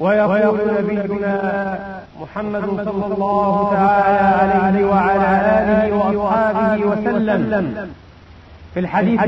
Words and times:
ويقول 0.00 0.58
نبينا 0.78 1.78
محمد 2.20 2.64
صلى 2.84 3.14
الله 3.14 3.70
تعالى 3.72 4.54
عليه 4.54 4.84
وعلى 4.84 5.28
آله 5.58 6.16
وأصحابه 6.16 6.86
وسلم. 6.86 7.90
في 8.74 8.80
الحديث 8.80 9.20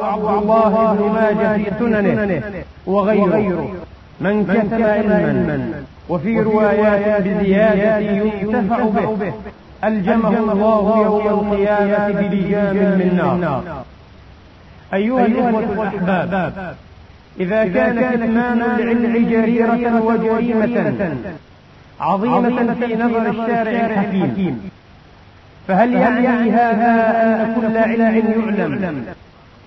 عبد 0.00 0.24
الله 0.24 0.94
بن 0.98 1.04
ماجه 1.12 1.56
في 1.56 1.70
سننه 1.78 2.42
وغيره. 2.86 3.74
من 4.20 4.44
كتب 4.44 4.82
علما. 4.82 5.84
وفي 6.08 6.40
روايات 6.40 7.22
بزيادة 7.22 7.98
ينتفع 7.98 8.84
به. 8.84 9.32
ألجمه 9.84 10.38
الله 10.38 11.02
يوم 11.02 11.52
القيامة 11.52 12.08
بلجام 12.08 12.76
من 12.76 13.16
نار 13.16 13.84
أيها 14.94 15.26
الإخوة 15.26 15.58
الأحباب 15.58 16.74
إذا 17.40 17.64
كان 17.64 18.10
كتمان 18.10 18.62
العلم 18.62 19.28
جريرة 19.30 20.00
وجريمة. 20.00 21.16
عظيمة 22.00 22.74
في 22.74 22.94
نظر 22.94 23.30
الشارع 23.30 23.86
الحكيم. 23.86 24.70
فهل 25.68 25.92
يعني 25.92 26.50
هذا 26.50 26.92
أن 27.42 27.54
كل 27.54 27.76
علم 27.76 28.16
يعلم؟ 28.58 29.04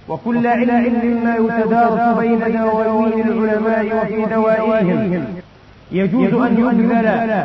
وكل 0.07 0.47
علم 0.47 0.99
مما 1.03 1.35
يتدارس 1.35 2.17
بين 2.17 2.39
دواوين 2.39 3.27
العلماء 3.27 3.85
وفي 3.97 4.25
دوائرهم 4.25 5.25
يجوز 5.91 6.33
أن 6.33 6.57
يبذل 6.57 7.43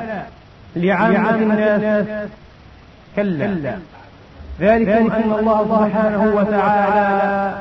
لعامة 0.77 1.31
الناس 1.31 2.05
كلا. 3.17 3.77
ذلك 4.61 4.89
أن 4.89 5.33
الله 5.39 5.65
سبحانه 5.65 6.23
وتعالى 6.37 7.53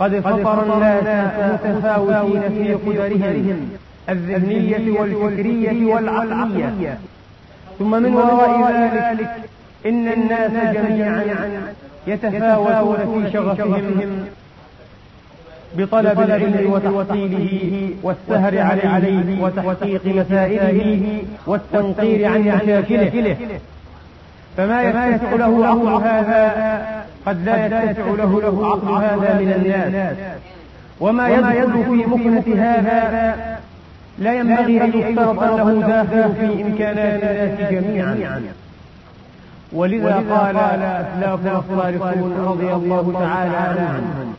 قد 0.00 0.20
فطر 0.20 0.62
الناس 0.62 1.60
متفاوتين 1.64 2.42
في 2.48 2.74
قدرهم 2.74 3.70
الذهنية 4.08 5.00
والفكرية 5.00 5.94
والعقلية. 5.94 6.98
ثم 7.78 7.90
من 8.02 8.14
وراء 8.14 8.72
ذلك 8.94 9.30
إن 9.86 10.08
الناس 10.08 10.74
جميعا 10.76 11.24
يتفاوتون 12.06 13.22
في 13.22 13.32
شغفهم 13.32 14.26
بطلب 15.76 16.20
العلم 16.20 16.72
وتحصيله 16.72 17.90
والسهر 18.02 18.58
عليه 18.58 19.42
وتحقيق 19.42 20.06
مسائله 20.06 21.22
والتنقير 21.46 22.28
عن 22.32 22.40
مشاكله. 22.40 23.36
فما 24.56 24.82
يتسع 24.82 25.32
له 25.32 25.66
عقل 25.66 26.04
هذا 26.04 27.05
قد 27.26 27.44
لا 27.44 27.64
يتسع 27.64 28.06
له 28.06 28.40
له 28.42 28.66
عقل 28.66 29.04
هذا 29.04 29.38
من 29.40 29.52
الناس. 29.52 30.16
وما 31.00 31.28
يدخل 31.28 31.84
في 31.84 32.06
مكنة 32.06 32.62
هذا 32.62 33.36
لا 34.18 34.34
ينبغي 34.34 34.84
أن 34.84 34.92
يفترض 34.94 35.42
أنه 35.42 35.86
داخل 35.86 36.34
في 36.34 36.62
إمكانات 36.62 37.22
الناس 37.22 37.70
جميعا. 37.72 38.40
ولذا 39.72 40.14
قال 40.14 40.56
أسلافنا 40.56 41.58
الصالحون 41.58 42.32
رضي 42.46 42.72
الله 42.72 43.12
تعالى 43.20 43.56
عنهم. 43.56 44.34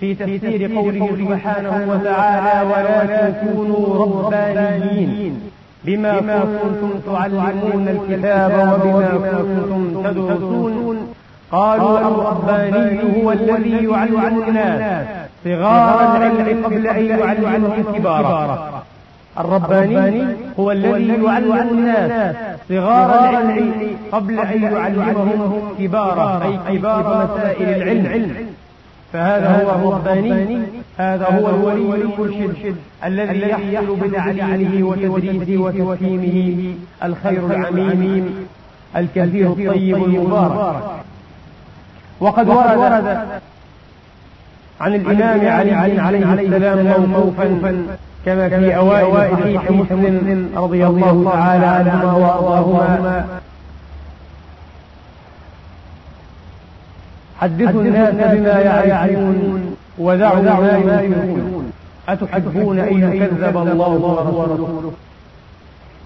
في 0.00 0.14
تفسير 0.14 0.74
قوله 0.74 1.08
سبحانه 1.18 1.86
وتعالى 1.88 2.70
ولا 2.70 3.30
تكونوا 3.30 4.04
ربانيين 4.04 5.40
بما 5.84 6.40
كنتم 6.40 6.90
تعلمون 7.06 7.88
الكتاب 7.88 8.52
وبما 8.84 9.08
كنتم 9.42 10.02
تدرسون 10.04 11.14
قالوا 11.52 11.98
الرباني 11.98 13.00
هو 13.16 13.32
الذي 13.32 13.84
يعلم 13.84 14.42
الناس 14.48 15.06
صغار 15.44 16.16
العلم 16.16 16.64
قبل 16.64 16.86
أن 16.86 17.04
يعلمهم 17.06 17.84
كبارا 17.94 18.82
الرباني 19.38 20.26
هو 20.60 20.72
الذي 20.72 21.24
يعلم 21.24 21.52
الناس 21.70 22.36
صغار 22.68 23.28
العلم 23.30 23.96
قبل 24.12 24.38
أن 24.38 24.62
يعلمهم 24.62 25.62
كبارا 25.78 26.42
أي 26.44 26.78
كبار 26.78 27.28
مسائل 27.34 27.82
العلم. 27.82 28.46
فهذا 29.12 29.48
هو 29.48 29.90
الرباني 29.90 30.58
هذا 30.98 31.26
هو 31.26 31.48
الولي 31.48 32.02
المرشد 32.02 32.76
الذي 33.04 33.40
يحصل 33.40 33.96
بتعليمه 33.96 34.88
وتدريسه 34.88 35.62
وتفهيمه 35.62 36.74
الخير 37.04 37.46
العميم 37.46 38.46
الكثير 38.96 39.46
الطيب 39.46 40.04
المبارك. 40.04 40.82
وقد 42.20 42.48
ورد 42.48 43.18
عن 44.80 44.94
الإمام 44.94 45.48
علي 45.48 45.98
عليه 46.00 46.46
السلام 46.46 47.06
موقوفا 47.06 47.82
كما 48.26 48.48
في 48.48 48.76
أوائل 48.76 49.36
صحيح 49.38 49.70
مسلم 49.70 50.50
رضي 50.56 50.86
الله 50.86 51.30
تعالى 51.32 51.66
عنهما 51.66 52.12
وأرضاهما. 52.12 53.26
حدثوا 57.40 57.82
الناس 57.82 58.14
بما 58.14 58.60
يعرفون 58.60 59.76
ودعوا 59.98 60.42
ما 60.42 61.00
ينكرون. 61.02 61.72
أتحبون 62.08 62.78
أن 62.78 63.12
يكذب 63.16 63.56
الله 63.56 63.88
ورسوله؟ 63.88 64.92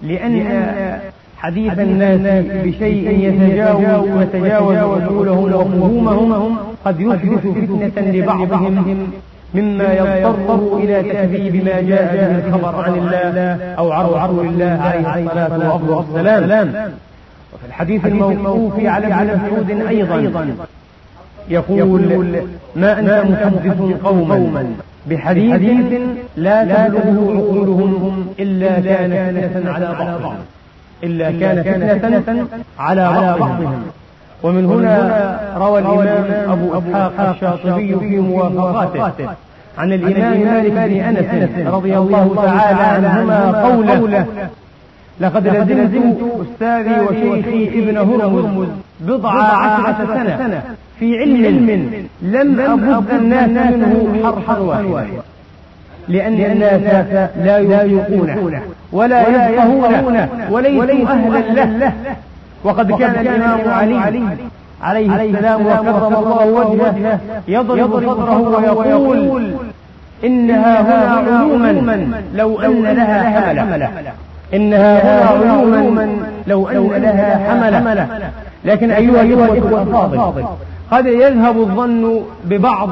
لأن 0.03 1.10
حديث 1.41 1.79
الناس 1.79 2.45
بشيء 2.65 3.07
يتجاوز 3.19 4.09
ويتجاوز 4.17 4.77
عقولهم 4.77 5.53
وفهومهم 5.53 6.57
قد 6.85 6.99
يحدث 6.99 7.47
فتنة 7.47 8.11
لبعضهم 8.11 9.07
مما 9.53 9.93
يضطر 9.93 10.77
إلى 10.77 11.03
تكذيب 11.03 11.55
ما 11.65 11.81
جاء 11.81 12.15
به 12.15 12.47
الخبر 12.47 12.75
عن 12.81 12.93
الله 12.93 13.55
أو 13.77 13.91
عن 13.91 14.05
رسول 14.05 14.45
الله 14.45 14.79
عليه 14.83 15.25
الصلاة 15.25 15.79
والسلام. 15.89 16.73
وفي 17.53 17.65
الحديث 17.67 18.05
الموقوف 18.05 18.85
على 18.85 19.07
ابن 19.07 19.39
مسعود 19.45 19.69
أيضا. 19.87 20.55
يقول 21.49 22.01
ما 22.75 22.99
أنت 22.99 23.25
محدث 23.29 24.03
قوما 24.03 24.65
بحديث 25.09 25.61
لا 26.37 26.63
تبلغه 26.63 27.37
عقولهم 27.37 28.25
إلا 28.39 28.79
كان 28.79 29.41
فتنة 29.41 29.71
على 29.71 29.95
بعضهم. 29.99 30.35
إلا 31.03 31.31
كان 31.31 31.63
فتنة 31.99 32.47
على 32.79 33.35
بعضهم. 33.39 33.81
ومن 34.43 34.65
هنا 34.65 35.39
روى 35.57 35.79
الإمام 35.79 36.49
أبو 36.49 36.73
إسحاق 36.73 37.29
الشاطبي 37.29 37.95
في 37.95 38.19
موافقاته 38.19 39.29
عن 39.77 39.93
الإمام 39.93 40.39
مالك 40.39 40.71
بن 40.71 40.99
أنس 40.99 41.67
رضي 41.67 41.97
الله 41.97 42.35
تعالى 42.35 42.83
عنهما 42.83 43.63
قوله. 43.63 44.25
لقد 45.19 45.47
لزمت 45.47 46.17
أستاذي 46.41 46.99
وشيخي 46.99 47.67
ابن 47.79 47.97
هرمز 47.97 48.67
بضع 48.99 49.31
عشرة 49.31 50.05
سنة 50.15 50.61
في 50.99 51.17
علم 51.17 51.91
لم 52.21 52.59
أبد 52.59 53.11
الناس 53.11 53.49
منه 53.49 54.23
حرفا 54.23 54.59
واحدا. 54.59 55.21
لأن 56.11 56.33
الناس 56.33 56.81
لا 57.43 57.57
يذوقونه 57.57 58.61
ولا 58.91 59.19
يفقهونه 59.29 60.29
وليسوا 60.51 61.11
أهلا 61.11 61.65
له. 61.65 61.91
وقد 62.63 62.91
كان 62.91 63.15
الإمام 63.25 63.59
علي 63.69 64.21
عليه 64.81 65.29
السلام 65.29 65.65
وكرم 65.65 66.15
الله 66.15 66.45
وجهه 66.45 67.19
يضرب 67.47 67.91
صدره 67.99 68.77
ويقول 68.77 69.51
إنها 70.23 70.81
هنا 70.81 71.11
علوما 71.11 72.21
لو 72.35 72.61
أن 72.61 72.83
لها 72.83 73.41
حملة. 73.41 73.89
إنها 74.53 74.93
هنا 75.03 75.25
علوما 75.25 76.05
لو 76.47 76.69
أن 76.69 77.01
لها 77.01 77.29
حملة. 77.49 78.07
لكن 78.65 78.91
أيها 78.91 79.21
الإخوة 79.21 79.81
الفاضل. 79.81 80.45
قد 80.91 81.05
يذهب 81.05 81.57
الظن 81.57 82.21
ببعض 82.45 82.89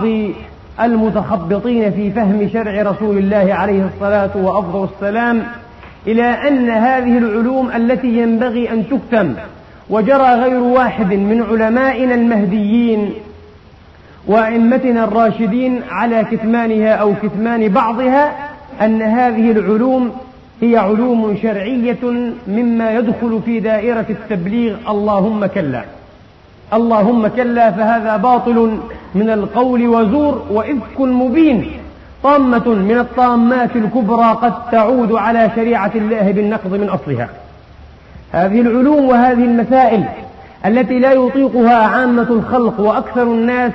المتخبطين 0.81 1.91
في 1.91 2.11
فهم 2.11 2.49
شرع 2.53 2.81
رسول 2.81 3.17
الله 3.17 3.53
عليه 3.53 3.85
الصلاة 3.85 4.37
وأفضل 4.37 4.87
السلام 4.93 5.43
إلى 6.07 6.23
أن 6.23 6.69
هذه 6.69 7.17
العلوم 7.17 7.71
التي 7.71 8.07
ينبغي 8.07 8.71
أن 8.71 8.83
تكتم 8.89 9.33
وجرى 9.89 10.33
غير 10.33 10.59
واحد 10.59 11.13
من 11.13 11.45
علمائنا 11.51 12.15
المهديين 12.15 13.13
وأئمتنا 14.27 15.03
الراشدين 15.03 15.81
على 15.89 16.23
كتمانها 16.31 16.93
أو 16.93 17.13
كتمان 17.23 17.67
بعضها 17.67 18.31
أن 18.81 19.01
هذه 19.01 19.51
العلوم 19.51 20.11
هي 20.61 20.77
علوم 20.77 21.37
شرعية 21.41 22.31
مما 22.47 22.91
يدخل 22.91 23.41
في 23.45 23.59
دائرة 23.59 24.05
التبليغ 24.09 24.75
اللهم 24.89 25.45
كلا. 25.45 25.83
اللهم 26.73 27.27
كلا 27.27 27.71
فهذا 27.71 28.17
باطل 28.17 28.79
من 29.15 29.29
القول 29.29 29.87
وزور 29.87 30.45
وإفك 30.51 30.99
مبين. 30.99 31.71
طامة 32.23 32.67
من 32.69 32.97
الطامات 32.97 33.75
الكبرى 33.75 34.37
قد 34.41 34.53
تعود 34.71 35.11
على 35.11 35.51
شريعة 35.55 35.91
الله 35.95 36.31
بالنقض 36.31 36.73
من 36.73 36.89
أصلها. 36.89 37.29
هذه 38.31 38.61
العلوم 38.61 39.09
وهذه 39.09 39.43
المسائل 39.43 40.03
التي 40.65 40.99
لا 40.99 41.11
يطيقها 41.11 41.75
عامة 41.75 42.27
الخلق 42.29 42.79
وأكثر 42.79 43.23
الناس 43.23 43.71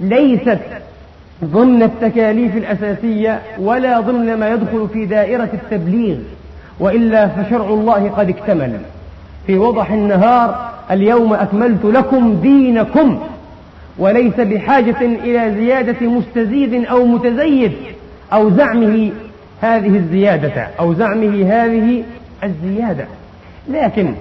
ليست 0.00 0.60
ضمن 1.44 1.82
التكاليف 1.82 2.56
الأساسية 2.56 3.42
ولا 3.58 4.00
ضمن 4.00 4.34
ما 4.34 4.48
يدخل 4.48 4.88
في 4.92 5.06
دائرة 5.06 5.48
التبليغ 5.54 6.16
وإلا 6.80 7.28
فشرع 7.28 7.68
الله 7.68 8.10
قد 8.16 8.28
اكتمل. 8.28 8.80
في 9.46 9.58
وضح 9.58 9.90
النهار 9.90 10.73
اليوم 10.90 11.32
أكملت 11.32 11.84
لكم 11.84 12.34
دينكم 12.42 13.18
وليس 13.98 14.34
بحاجة 14.34 15.00
إلى 15.00 15.54
زيادة 15.54 16.06
مستزيد 16.06 16.84
أو 16.86 17.06
متزيد 17.06 17.72
أو 18.32 18.50
زعمه 18.50 19.10
هذه 19.62 19.96
الزيادة 19.96 20.68
أو 20.80 20.94
زعمه 20.94 21.46
هذه 21.50 22.02
الزيادة. 22.44 23.04
لكن 23.68 24.14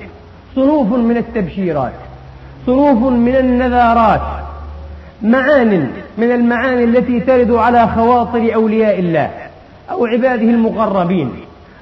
صنوف 0.55 0.93
من 0.93 1.17
التبشيرات 1.17 1.93
صنوف 2.65 3.11
من 3.13 3.35
النذارات 3.35 4.21
معان 5.21 5.87
من 6.17 6.31
المعاني 6.31 6.83
التي 6.83 7.19
ترد 7.19 7.51
على 7.51 7.87
خواطر 7.87 8.55
أولياء 8.55 8.99
الله 8.99 9.29
أو 9.91 10.05
عباده 10.05 10.43
المقربين 10.43 11.31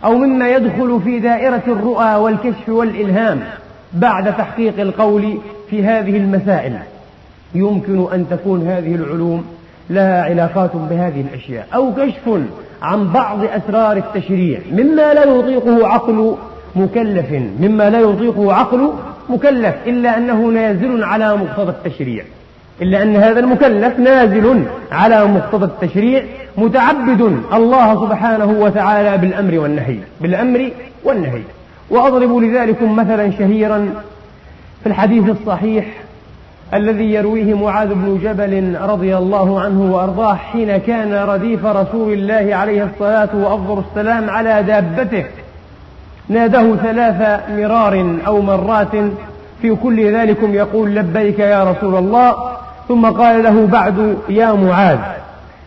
أو 0.03 0.17
مما 0.17 0.49
يدخل 0.49 1.01
في 1.03 1.19
دائرة 1.19 1.61
الرؤى 1.67 2.15
والكشف 2.15 2.69
والإلهام. 2.69 3.39
بعد 3.93 4.37
تحقيق 4.37 4.79
القول 4.79 5.37
في 5.69 5.83
هذه 5.83 6.17
المسائل. 6.17 6.73
يمكن 7.55 8.13
أن 8.13 8.25
تكون 8.29 8.67
هذه 8.67 8.95
العلوم 8.95 9.45
لها 9.89 10.23
علاقات 10.23 10.71
بهذه 10.75 11.21
الأشياء. 11.21 11.67
أو 11.75 11.93
كشف 11.93 12.41
عن 12.81 13.07
بعض 13.07 13.39
أسرار 13.43 13.97
التشريع. 13.97 14.59
مما 14.71 15.13
لا 15.13 15.23
يطيقه 15.23 15.87
عقل 15.87 16.35
مكلف. 16.75 17.31
مما 17.59 17.89
لا 17.89 17.99
يطيقه 17.99 18.53
عقل 18.53 18.93
مكلف. 19.29 19.75
إلا 19.87 20.17
أنه 20.17 20.47
نازل 20.47 21.03
على 21.03 21.35
مقتضى 21.35 21.69
التشريع. 21.69 22.23
إلا 22.81 23.03
أن 23.03 23.15
هذا 23.15 23.39
المكلف 23.39 23.99
نازل 23.99 24.63
على 24.91 25.25
مقتضى 25.25 25.65
التشريع 25.65 26.23
متعبد 26.57 27.21
الله 27.53 28.07
سبحانه 28.07 28.55
وتعالى 28.59 29.17
بالأمر 29.17 29.59
والنهي. 29.59 29.97
بالأمر 30.21 30.69
والنهي. 31.03 31.41
وأضرب 31.91 32.37
لذلكم 32.37 32.95
مثلا 32.95 33.31
شهيرا 33.31 33.89
في 34.83 34.89
الحديث 34.89 35.29
الصحيح 35.29 35.85
الذي 36.73 37.13
يرويه 37.13 37.53
معاذ 37.53 37.93
بن 37.93 38.19
جبل 38.23 38.77
رضي 38.81 39.17
الله 39.17 39.61
عنه 39.61 39.93
وأرضاه 39.95 40.35
حين 40.35 40.77
كان 40.77 41.13
رديف 41.13 41.65
رسول 41.65 42.13
الله 42.13 42.55
عليه 42.55 42.83
الصلاة 42.83 43.29
وأفضل 43.33 43.83
السلام 43.89 44.29
على 44.29 44.63
دابته. 44.63 45.25
ناداه 46.29 46.75
ثلاث 46.75 47.39
مرار 47.49 48.17
أو 48.27 48.41
مرات 48.41 48.91
في 49.61 49.75
كل 49.75 50.13
ذلكم 50.13 50.53
يقول 50.53 50.95
لبيك 50.95 51.39
يا 51.39 51.63
رسول 51.71 51.95
الله. 51.95 52.35
ثم 52.87 53.05
قال 53.05 53.43
له 53.43 53.67
بعد 53.67 54.17
يا 54.29 54.51
معاذ 54.53 54.99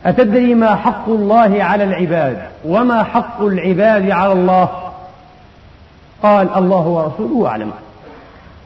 أتدري 0.06 0.54
ما 0.54 0.74
حق 0.74 1.08
الله 1.08 1.64
على 1.64 1.84
العباد 1.84 2.38
وما 2.64 3.02
حق 3.02 3.42
العباد 3.42 4.10
على 4.10 4.32
الله؟ 4.32 4.68
قال 6.24 6.48
الله 6.56 6.86
ورسوله 6.86 7.48
أعلم. 7.48 7.70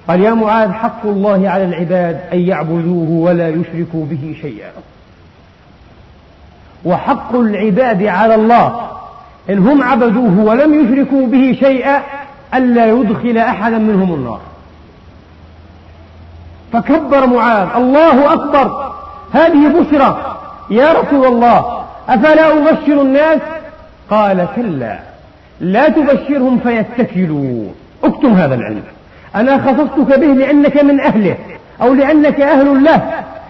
قال 0.08 0.20
يا 0.20 0.34
معاذ 0.34 0.72
حق 0.72 1.06
الله 1.06 1.49
على 1.50 1.64
العباد 1.64 2.20
أن 2.32 2.38
يعبدوه 2.38 3.10
ولا 3.10 3.49
يشركوا 3.49 4.05
به 4.05 4.37
شيئا. 4.43 4.70
وحق 6.84 7.34
العباد 7.34 8.02
على 8.02 8.34
الله 8.34 8.90
إن 9.50 9.58
هم 9.58 9.82
عبدوه 9.82 10.40
ولم 10.40 10.75
يشركوا 10.75 11.26
به 11.26 11.56
شيئا 11.60 12.02
ألا 12.55 12.87
يدخل 12.87 13.38
أحدا 13.38 13.78
منهم 13.78 14.14
النار. 14.14 14.40
فكبر 16.72 17.26
معاذ 17.26 17.69
الله 17.76 18.32
أكبر 18.32 18.93
هذه 19.32 19.81
بشرى. 19.81 20.37
يا 20.70 20.93
رسول 20.93 21.26
الله 21.26 21.82
أفلا 22.08 22.52
أبشر 22.52 23.02
الناس؟ 23.02 23.40
قال 24.10 24.46
كلا. 24.56 24.99
لا 25.60 25.88
تبشرهم 25.88 26.58
فيتكلوا. 26.58 27.64
اكتم 28.05 28.32
هذا 28.32 28.55
العلم. 28.55 28.82
أنا 29.34 29.58
خصصتك 29.58 30.19
به 30.19 30.26
لأنك 30.26 30.84
من 30.84 31.00
أهله 31.00 31.37
أو 31.82 31.94
لأنك 31.94 32.40
أهل 32.40 32.84
له 32.84 33.02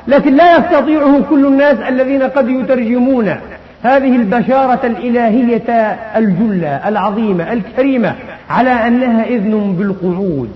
لكن 0.09 0.37
لا 0.37 0.57
يستطيعه 0.57 1.21
كل 1.31 1.47
الناس 1.47 1.77
الذين 1.89 2.23
قد 2.23 2.49
يترجمون. 2.49 3.35
هذه 3.83 4.17
البشارة 4.17 4.81
الإلهية 4.85 5.97
الجلة 6.17 6.89
العظيمة 6.89 7.53
الكريمة 7.53 8.15
على 8.51 8.71
أنها 8.71 9.25
إذن 9.25 9.75
بالقعود 9.79 10.51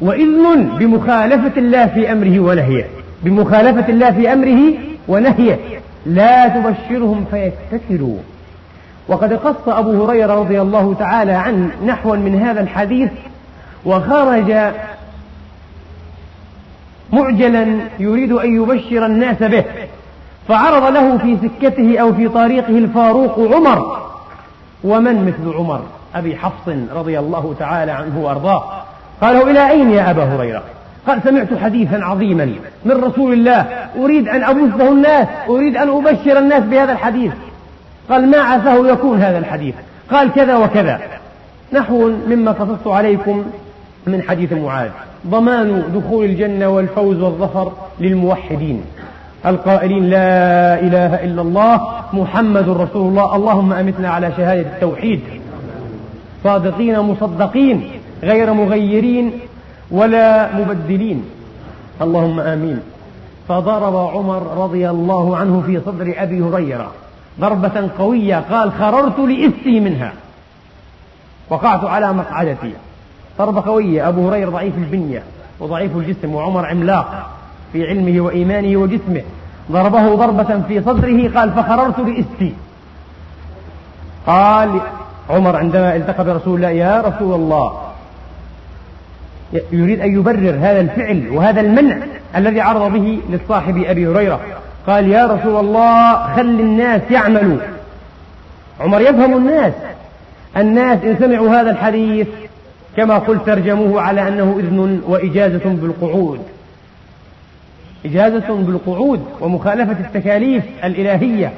وإذن 0.00 0.70
بمخالفة 0.78 1.52
الله 1.56 1.86
في 1.86 2.12
أمره 2.12 2.40
ونهيه. 2.40 2.84
بمخالفة 3.22 3.88
الله 3.88 4.10
في 4.10 4.32
أمره 4.32 4.60
ونهيه. 5.08 5.58
لا 6.06 6.48
تبشرهم 6.48 7.24
فيتكلوا. 7.30 8.18
وقد 9.08 9.32
قص 9.32 9.68
أبو 9.68 10.04
هريرة 10.04 10.34
رضي 10.34 10.60
الله 10.60 10.94
تعالى 10.98 11.32
عنه 11.32 11.70
نحوا 11.86 12.16
من 12.16 12.42
هذا 12.42 12.60
الحديث 12.60 13.10
وخرج 13.84 14.54
معجلا 17.12 17.78
يريد 17.98 18.32
أن 18.32 18.62
يبشر 18.62 19.06
الناس 19.06 19.42
به 19.42 19.64
فعرض 20.48 20.92
له 20.92 21.18
في 21.18 21.36
سكته 21.42 21.98
أو 21.98 22.14
في 22.14 22.28
طريقه 22.28 22.78
الفاروق 22.78 23.54
عمر 23.54 23.98
ومن 24.84 25.26
مثل 25.26 25.56
عمر؟ 25.56 25.80
أبي 26.14 26.36
حفص 26.36 26.68
رضي 26.94 27.18
الله 27.18 27.54
تعالى 27.58 27.92
عنه 27.92 28.18
وأرضاه. 28.20 28.64
قالوا 29.20 29.50
إلى 29.50 29.70
أين 29.70 29.90
يا 29.90 30.10
أبا 30.10 30.24
هريرة؟ 30.24 30.62
قال 31.06 31.22
سمعت 31.24 31.48
حديثا 31.62 31.96
عظيما 31.96 32.52
من 32.84 33.04
رسول 33.04 33.32
الله 33.32 33.66
أريد 33.98 34.28
أن 34.28 34.44
أبثه 34.44 34.88
الناس 34.88 35.26
أريد 35.48 35.76
أن 35.76 35.88
أبشر 35.88 36.38
الناس 36.38 36.62
بهذا 36.62 36.92
الحديث. 36.92 37.32
قال 38.10 38.30
ما 38.30 38.38
عساه 38.38 38.88
يكون 38.88 39.20
هذا 39.20 39.38
الحديث. 39.38 39.74
قال 40.10 40.32
كذا 40.32 40.56
وكذا. 40.56 41.00
نحو 41.72 42.10
مما 42.28 42.52
قصصت 42.52 42.86
عليكم 42.86 43.44
من 44.06 44.22
حديث 44.22 44.52
معاذ. 44.52 44.90
ضمان 45.26 45.82
دخول 45.94 46.24
الجنة 46.24 46.68
والفوز 46.68 47.20
والظفر 47.20 47.72
للموحدين. 48.00 48.82
القائلين 49.46 50.10
لا 50.10 50.80
إله 50.80 51.24
إلا 51.24 51.42
الله 51.42 51.80
محمد 52.12 52.68
رسول 52.68 53.08
الله. 53.08 53.36
اللهم 53.36 53.72
أمتنا 53.72 54.08
على 54.08 54.32
شهادة 54.36 54.60
التوحيد. 54.60 55.20
صادقين 56.44 57.00
مصدقين 57.00 57.90
غير 58.22 58.52
مغيرين 58.52 59.32
ولا 59.90 60.56
مبدلين. 60.56 61.24
اللهم 62.02 62.40
آمين. 62.40 62.80
فضرب 63.48 63.96
عمر 63.96 64.64
رضي 64.64 64.90
الله 64.90 65.36
عنه 65.36 65.62
في 65.66 65.80
صدر 65.86 66.14
أبي 66.16 66.40
هريرة. 66.40 66.90
ضربة 67.40 67.90
قوية 67.98 68.36
قال 68.50 68.72
خررت 68.72 69.18
لإثي 69.18 69.80
منها. 69.80 70.12
وقعت 71.50 71.84
على 71.84 72.12
مقعدتي. 72.12 72.72
ضربة 73.38 73.60
قوية 73.60 74.08
أبو 74.08 74.28
هريرة 74.28 74.50
ضعيف 74.50 74.74
البنية 74.78 75.22
وضعيف 75.60 75.96
الجسم 75.96 76.34
وعمر 76.34 76.66
عملاق 76.66 77.30
في 77.72 77.86
علمه 77.86 78.20
وإيمانه 78.20 78.76
وجسمه. 78.76 79.22
ضربه 79.72 80.14
ضربة 80.14 80.62
في 80.68 80.82
صدره 80.82 81.38
قال 81.40 81.52
فخررت 81.52 81.98
لإستي 81.98 82.52
قال 84.26 84.80
عمر 85.30 85.56
عندما 85.56 85.96
التقى 85.96 86.24
برسول 86.24 86.56
الله 86.56 86.70
يا 86.70 87.00
رسول 87.00 87.34
الله 87.34 87.82
يريد 89.72 90.00
أن 90.00 90.18
يبرر 90.18 90.50
هذا 90.50 90.80
الفعل 90.80 91.28
وهذا 91.30 91.60
المنع 91.60 91.96
الذي 92.36 92.60
عرض 92.60 92.92
به 92.92 93.20
للصاحب 93.30 93.84
أبي 93.86 94.06
هريرة. 94.06 94.40
قال 94.86 95.08
يا 95.08 95.26
رسول 95.26 95.64
الله 95.64 96.34
خل 96.34 96.40
الناس 96.40 97.02
يعملوا. 97.10 97.58
عمر 98.80 99.00
يفهم 99.00 99.36
الناس. 99.36 99.72
الناس 100.56 101.04
إن 101.04 101.16
سمعوا 101.18 101.48
هذا 101.48 101.70
الحديث 101.70 102.28
كما 102.96 103.18
قلت 103.18 103.46
ترجموه 103.46 104.02
على 104.02 104.28
أنه 104.28 104.56
إذن 104.58 105.02
وإجازة 105.06 105.64
بالقعود. 105.64 106.40
إجازة 108.04 108.54
بالقعود 108.54 109.24
ومخالفة 109.40 109.96
التكاليف 110.00 110.64
الإلهية. 110.84 111.52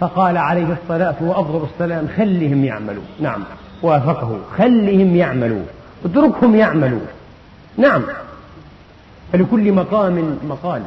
فقال 0.00 0.36
عليه 0.36 0.66
الصلاة 0.82 1.14
وأفضل 1.20 1.66
السلام 1.74 2.08
خلهم 2.16 2.64
يعملوا. 2.64 3.02
نعم. 3.20 3.40
وافقه. 3.82 4.38
خلهم 4.58 5.16
يعملوا. 5.16 5.62
اتركهم 6.04 6.56
يعملوا. 6.56 7.06
نعم. 7.76 8.02
فلكل 9.32 9.72
مقام 9.72 10.38
مقال. 10.48 10.82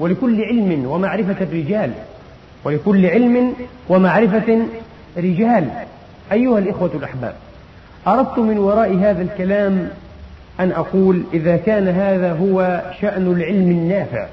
ولكل 0.00 0.44
علم 0.44 0.86
ومعرفة 0.86 1.44
الرجال. 1.44 1.90
ولكل 2.64 3.06
علم 3.06 3.52
ومعرفة 3.88 4.58
رجال 5.16 5.68
أيها 6.32 6.58
الإخوة 6.58 6.90
الأحباب 6.94 7.34
أردت 8.06 8.38
من 8.38 8.58
وراء 8.58 8.96
هذا 8.96 9.22
الكلام 9.22 9.88
أن 10.60 10.72
أقول 10.72 11.22
إذا 11.34 11.56
كان 11.56 11.88
هذا 11.88 12.32
هو 12.32 12.82
شأن 13.00 13.32
العلم 13.32 13.70
النافع 13.70 14.26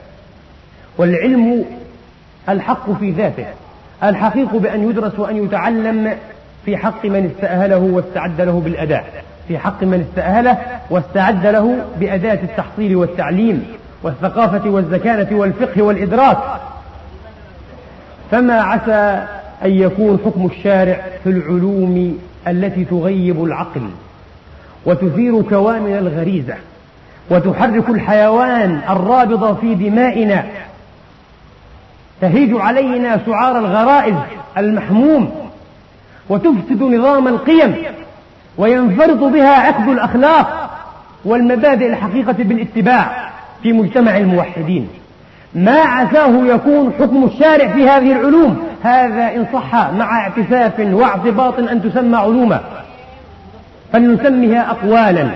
والعلم 0.98 1.66
الحق 2.50 2.92
في 2.92 3.12
ذاته 3.12 3.46
الحقيق 4.04 4.56
بأن 4.56 4.90
يدرس 4.90 5.20
وأن 5.20 5.46
يتعلم 5.46 6.16
في 6.66 6.78
حق 6.78 7.06
من 7.06 7.32
استأهله 7.36 7.78
واستعد 7.78 8.42
له 8.42 8.62
بالأداء 8.66 9.24
في 9.48 9.58
حق 9.58 9.84
من 9.84 10.08
استأهله 10.10 10.58
واستعد 10.90 11.48
له 11.48 11.86
بأداة 12.00 12.40
التحصيل 12.44 12.96
والتعليم. 12.96 13.66
والثقافة 14.06 14.70
والزكانة 14.70 15.28
والفقه 15.32 15.82
والإدراك. 15.82 16.38
فما 18.32 18.62
عسى 18.62 19.28
أن 19.66 19.72
يكون 19.72 20.20
حكم 20.26 20.46
الشارع 20.46 21.02
في 21.24 21.30
العلوم 21.30 22.20
التي 22.48 22.86
تغيب 22.86 23.44
العقل 23.44 23.90
وتثير 24.86 25.42
كوامن 25.42 25.96
الغريزة 25.96 26.56
وتحرك 27.30 27.90
الحيوان 27.90 28.82
الرابض 28.90 29.58
في 29.62 29.76
دمائنا. 29.76 30.44
تهيج 32.22 32.56
علينا 32.56 33.20
سعار 33.26 33.60
الغرائز 33.60 34.16
المحموم 34.58 35.50
وتفسد 36.30 36.84
نظام 36.84 37.28
القيم 37.28 37.76
وينفرط 38.58 39.24
بها 39.24 39.68
عقد 39.68 39.88
الأخلاق 39.90 40.70
والمبادئ 41.26 41.88
الحقيقة 41.88 42.36
بالاتباع. 42.40 43.25
في 43.66 43.74
مجتمع 43.74 44.18
الموحدين. 44.18 44.88
ما 45.56 45.80
عساه 45.80 46.46
يكون 46.46 46.94
حكم 47.00 47.24
الشارع 47.24 47.68
في 47.68 47.90
هذه 47.90 48.12
العلوم. 48.12 48.64
هذا 48.84 49.36
إن 49.36 49.46
صح 49.54 49.76
مع 49.76 50.20
اعتساف 50.20 50.80
واعتباط 50.80 51.60
أن 51.60 51.82
تسمى 51.82 52.18
علوما. 52.18 52.60
فلنسميها 53.94 54.72
أقوالا. 54.72 55.28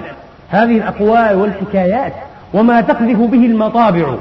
هذه 0.50 0.78
الأقوال 0.78 1.36
والحكايات. 1.36 2.14
وما 2.54 2.82
تقذف 2.82 3.18
به 3.18 3.46
المطابع. 3.46 4.16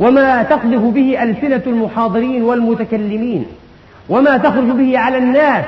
وما 0.00 0.42
تقذف 0.42 0.80
به 0.80 1.22
ألسنة 1.22 1.62
المحاضرين 1.66 2.42
والمتكلمين. 2.42 3.46
وما 4.08 4.36
تخرج 4.36 4.70
به 4.70 4.98
على 4.98 5.18
الناس. 5.18 5.64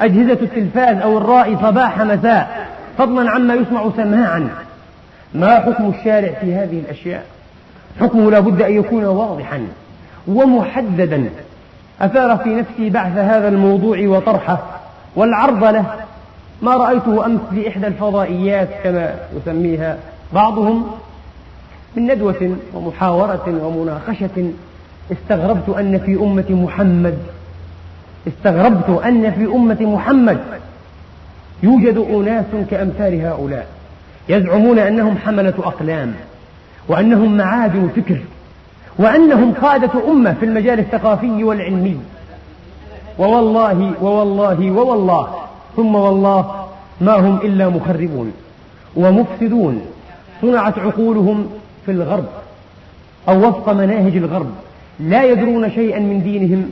أجهزة 0.00 0.38
التلفاز 0.42 0.96
أو 0.96 1.18
الرائي 1.18 1.56
صباح 1.62 1.98
مساء. 1.98 2.66
فضلا 2.98 3.30
عما 3.30 3.54
يسمع 3.54 3.90
سماعا. 3.96 4.48
ما 5.34 5.60
حكم 5.60 5.92
الشارع 5.98 6.32
في 6.40 6.54
هذه 6.54 6.78
الأشياء؟ 6.78 7.24
حكمه 8.00 8.30
لا 8.30 8.40
بد 8.40 8.62
أن 8.62 8.72
يكون 8.72 9.04
واضحا 9.04 9.66
ومحددا. 10.28 11.30
أثار 12.00 12.36
في 12.36 12.48
نفسي 12.54 12.90
بعث 12.90 13.18
هذا 13.18 13.48
الموضوع 13.48 13.98
وطرحه 14.06 14.58
والعرض 15.16 15.64
له. 15.64 15.84
ما 16.62 16.76
رأيته 16.76 17.26
أمس 17.26 17.40
في 17.50 17.68
إحدى 17.68 17.86
الفضائيات 17.86 18.68
كما 18.84 19.14
يسميها 19.36 19.96
بعضهم. 20.32 20.86
من 21.96 22.06
ندوة 22.06 22.56
ومحاورة 22.74 23.60
ومناقشة 23.62 24.52
استغربت 25.12 25.68
أن 25.68 25.98
في 25.98 26.14
أمة 26.14 26.50
محمد 26.50 27.18
استغربت 28.28 29.02
أن 29.04 29.30
في 29.30 29.44
أمة 29.44 29.78
محمد 29.80 30.38
يوجد 31.62 31.96
أناس 31.96 32.66
كأمثال 32.70 33.20
هؤلاء. 33.20 33.66
يزعمون 34.28 34.78
أنهم 34.78 35.18
حملة 35.18 35.54
أقلام 35.58 36.14
وأنهم 36.88 37.36
معادن 37.36 37.88
فكر 37.96 38.18
وأنهم 38.98 39.52
قادة 39.52 39.90
أمة 40.08 40.32
في 40.40 40.44
المجال 40.46 40.78
الثقافي 40.78 41.44
والعلمي. 41.44 41.96
ووالله 43.18 43.92
ووالله 44.02 44.70
ووالله 44.70 45.34
ثم 45.76 45.94
والله 45.94 46.66
ما 47.00 47.14
هم 47.14 47.36
إلا 47.36 47.68
مخربون 47.68 48.32
ومفسدون. 48.96 49.82
صنعت 50.42 50.78
عقولهم 50.78 51.48
في 51.86 51.92
الغرب 51.92 52.24
أو 53.28 53.48
وفق 53.48 53.72
مناهج 53.72 54.16
الغرب 54.16 54.50
لا 55.00 55.24
يدرون 55.24 55.70
شيئا 55.70 55.98
من 55.98 56.22
دينهم 56.22 56.70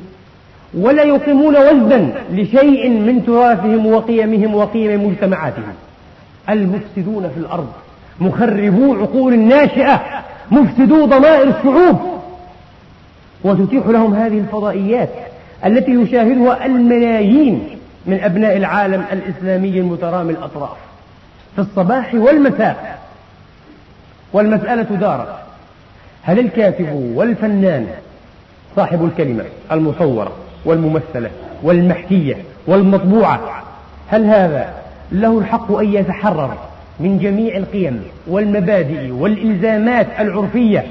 ولا 0.74 1.02
يقيمون 1.02 1.56
وزنا 1.56 2.12
لشيء 2.30 2.88
من 2.88 3.24
تراثهم 3.26 3.86
وقيمهم 3.86 4.54
وقيم 4.54 5.06
مجتمعاتهم. 5.06 5.74
المفسدون 6.50 7.30
في 7.34 7.40
الأرض 7.40 7.72
مخربو 8.20 8.94
عقول 8.94 9.34
الناشئة 9.34 10.02
مفسدو 10.50 11.06
ضمائر 11.06 11.48
الشعوب. 11.48 11.98
وتتيح 13.44 13.86
لهم 13.86 14.14
هذه 14.14 14.38
الفضائيات 14.38 15.10
التي 15.66 15.90
يشاهدها 15.90 16.66
الملايين 16.66 17.68
من 18.06 18.20
أبناء 18.20 18.56
العالم 18.56 19.04
الإسلامي 19.12 19.80
المترامي 19.80 20.32
الأطراف. 20.32 20.76
في 21.56 21.58
الصباح 21.62 22.14
والمساء 22.14 22.98
والمسألة 24.32 24.82
دارت 24.82 25.28
هل 26.22 26.38
الكاتب 26.38 27.12
والفنان 27.14 27.86
صاحب 28.76 29.04
الكلمة 29.04 29.44
المصورة 29.72 30.32
والممثلة 30.64 31.30
والمحكية 31.62 32.36
والمطبوعة 32.66 33.62
هل 34.08 34.24
هذا 34.24 34.81
له 35.12 35.38
الحق 35.38 35.72
أن 35.72 35.92
يتحرر 35.92 36.54
من 37.00 37.18
جميع 37.18 37.56
القيم 37.56 38.02
والمبادئ 38.26 39.10
والإلزامات 39.10 40.06
العرفية 40.18 40.84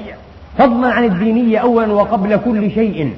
فضلا 0.58 0.92
عن 0.92 1.04
الدينية 1.04 1.58
أولا 1.58 1.92
وقبل 1.92 2.36
كل 2.36 2.70
شيء 2.70 3.12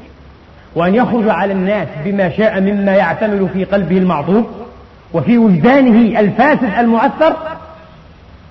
وأن 0.74 0.94
يخرج 0.94 1.28
على 1.28 1.52
الناس 1.52 1.88
بما 2.04 2.30
شاء 2.30 2.60
مما 2.60 2.92
يعتمل 2.96 3.48
في 3.52 3.64
قلبه 3.64 3.98
المعطوب 3.98 4.44
وفي 5.12 5.38
وجدانه 5.38 6.20
الفاسد 6.20 6.70
المؤثر. 6.78 7.36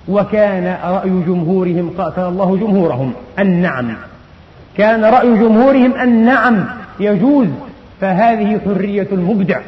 وكان 0.07 0.77
رأي 0.83 1.09
جمهورهم 1.09 1.93
قاتل 1.97 2.21
الله 2.21 2.57
جمهورهم 2.57 3.13
النعم. 3.39 3.95
كان 4.77 5.05
رأي 5.05 5.33
جمهورهم 5.33 5.93
النعم 6.01 6.65
يجوز 6.99 7.47
فهذه 8.01 8.59
حرية 8.65 9.07
المبدع. 9.11 9.59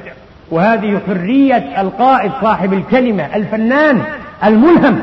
وهذه 0.51 0.99
حرية 1.07 1.81
القائد 1.81 2.31
صاحب 2.41 2.73
الكلمة 2.73 3.35
الفنان 3.35 4.01
الملهم 4.43 5.01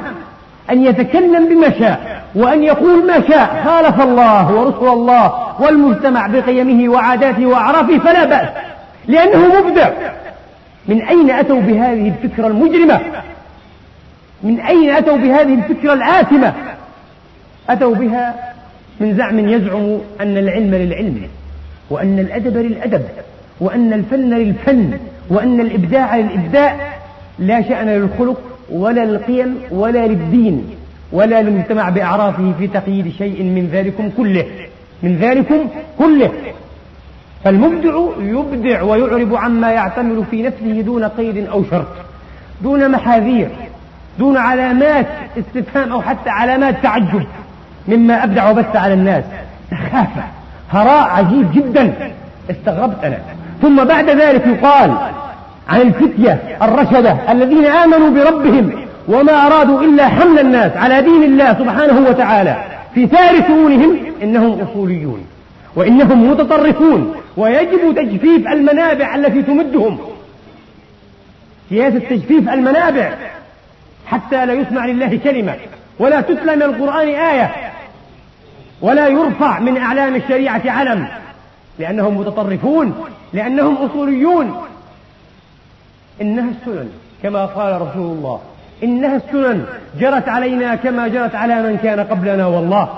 أن 0.70 0.84
يتكلم 0.84 1.49
بما 1.49 1.78
شاء 1.78 2.22
وأن 2.34 2.62
يقول 2.62 3.06
ما 3.06 3.20
شاء 3.28 3.62
خالف 3.64 4.00
الله 4.00 4.52
ورسول 4.52 4.88
الله 4.88 5.32
والمجتمع 5.61 6.26
بقيمه 6.26 6.92
وعاداته 6.92 7.46
وأعرافه 7.46 7.99
فلا 7.99 8.25
بأس 8.25 8.49
لأنه 9.08 9.61
مبدع. 9.61 9.90
من 10.88 11.02
أين 11.02 11.30
أتوا 11.30 11.61
بهذه 11.61 12.08
الفكرة 12.08 12.46
المجرمة؟ 12.46 13.00
من 14.42 14.61
أين 14.61 14.90
أتوا 14.90 15.16
بهذه 15.16 15.54
الفكرة 15.54 15.92
الآثمة؟ 15.92 16.52
أتوا 17.68 17.94
بها 17.94 18.34
من 19.00 19.16
زعم 19.16 19.38
يزعم 19.38 19.99
أن 20.20 20.37
العلم 20.37 20.75
للعلم 20.75 21.28
وأن 21.90 22.18
الأدب 22.18 22.56
للأدب 22.56 23.02
وأن 23.61 23.92
الفن 23.92 24.30
للفن. 24.30 24.99
وأن 25.29 25.61
الإبداع 25.61 26.17
للإبداع 26.17 26.76
لا 27.38 27.62
شأن 27.62 27.88
للخلق 27.88 28.41
ولا 28.71 29.05
للقيم 29.05 29.57
ولا 29.71 30.07
للدين 30.07 30.67
ولا 31.12 31.43
للمجتمع 31.43 31.88
بأعرافه 31.88 32.52
في 32.59 32.67
تقييد 32.67 33.09
شيء 33.19 33.43
من 33.43 33.69
ذلكم 33.73 34.11
كله 34.17 34.47
من 35.02 35.17
ذلكم 35.17 35.69
كله. 35.99 36.31
فالمبدع 37.45 37.95
يبدع 38.19 38.83
ويعرب 38.83 39.35
عما 39.35 39.73
يعتمل 39.73 40.25
في 40.31 40.43
نفسه 40.43 40.81
دون 40.81 41.05
قيد 41.05 41.47
أو 41.47 41.64
شرط 41.71 41.87
دون 42.62 42.91
محاذير 42.91 43.49
دون 44.19 44.37
علامات 44.37 45.07
استفهام 45.38 45.93
أو 45.93 46.02
حتى 46.02 46.31
علامات 46.31 46.83
تعجب 46.83 47.26
مما 47.88 48.25
أبدع 48.25 48.50
وبث 48.50 48.76
على 48.76 48.95
الناس. 48.95 49.25
سخافة 49.71 50.23
هراء 50.71 51.11
عجيب 51.11 51.52
جدا. 51.52 52.12
استغربت 52.50 53.05
أنا. 53.05 53.19
ثم 53.62 53.85
بعد 53.85 54.11
ذلك 54.11 54.47
يقال 54.47 54.95
عن 55.69 55.81
الفتية 55.81 56.59
الرشدة 56.62 57.16
الذين 57.33 57.66
آمنوا 57.66 58.11
بربهم 58.11 58.73
وما 59.09 59.47
أرادوا 59.47 59.83
إلا 59.83 60.09
حمل 60.09 60.38
الناس 60.38 60.73
على 60.76 61.02
دين 61.02 61.23
الله 61.23 61.52
سبحانه 61.54 62.09
وتعالى 62.09 62.57
في 62.95 63.09
سائر 63.09 63.47
شؤونهم 63.47 63.97
إنهم 64.23 64.61
أصوليون 64.61 65.26
وإنهم 65.76 66.31
متطرفون 66.31 67.14
ويجب 67.37 67.95
تجفيف 67.97 68.49
المنابع 68.49 69.14
التي 69.14 69.42
تمدهم. 69.42 69.99
سياسة 71.71 71.99
تجفيف 71.99 72.49
المنابع 72.49 73.11
حتى 74.07 74.47
لا 74.47 74.52
يسمع 74.52 74.87
لله 74.87 75.19
كلمة 75.25 75.54
ولا 75.99 76.21
تتلى 76.21 76.57
من 76.57 76.62
القرآن 76.62 77.09
آية 77.09 77.50
ولا 78.81 79.09
يرفع 79.09 79.59
من 79.59 79.76
أعلام 79.76 80.14
الشريعة 80.14 80.62
علم. 80.66 81.09
لأنهم 81.79 82.17
متطرفون 82.17 82.95
لأنهم 83.33 83.76
أصوليون. 83.76 84.57
إنها 86.21 86.50
السنن 86.50 86.88
كما 87.23 87.47
قال 87.47 87.83
رسول 87.83 88.17
الله. 88.17 88.41
إنها 88.83 89.17
السنن 89.17 89.64
جرت 90.00 90.29
علينا 90.29 90.75
كما 90.75 91.09
جرت 91.09 91.35
على 91.35 91.62
من 91.62 91.79
كان 91.83 92.00
قبلنا 92.00 92.47
والله. 92.47 92.88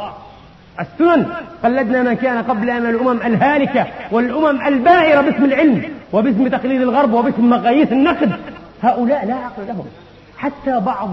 السنن 0.81 1.27
قلدنا 1.65 2.03
من 2.03 2.15
كان 2.15 2.43
قبلنا 2.43 2.79
من 2.79 2.91
الأمم 2.91 3.21
الهالكة 3.23 3.87
والأمم 4.11 4.67
البائرة 4.67 5.21
باسم 5.21 5.45
العلم 5.45 5.83
وباسم 6.13 6.49
تقليد 6.49 6.83
الغرب 6.83 7.13
وباسم 7.13 7.51
مقاييس 7.51 7.93
النقد. 7.93 8.33
هؤلاء 8.83 9.27
لا 9.27 9.35
عقل 9.35 9.67
لهم. 9.69 9.87
حتى 10.39 10.81
بعض 10.81 11.11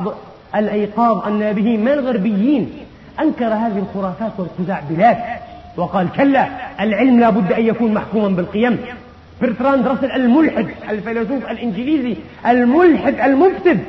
الأيقاظ 0.55 1.27
النابهين 1.27 1.81
من 1.81 1.91
الغربيين 1.91 2.73
أنكر 3.21 3.45
هذه 3.45 3.77
الخرافات 3.77 4.31
والخزعبلات 4.37 5.17
وقال 5.77 6.07
كلا 6.11 6.47
العلم 6.79 7.19
لا 7.19 7.29
بد 7.29 7.53
أن 7.53 7.65
يكون 7.65 7.93
محكوما 7.93 8.27
بالقيم. 8.27 8.77
برتراند 9.41 9.87
راسل 9.87 10.11
الملحد 10.11 10.67
الفيلسوف 10.89 11.51
الإنجليزي 11.51 12.15
الملحد 12.47 13.15
المفسد 13.19 13.79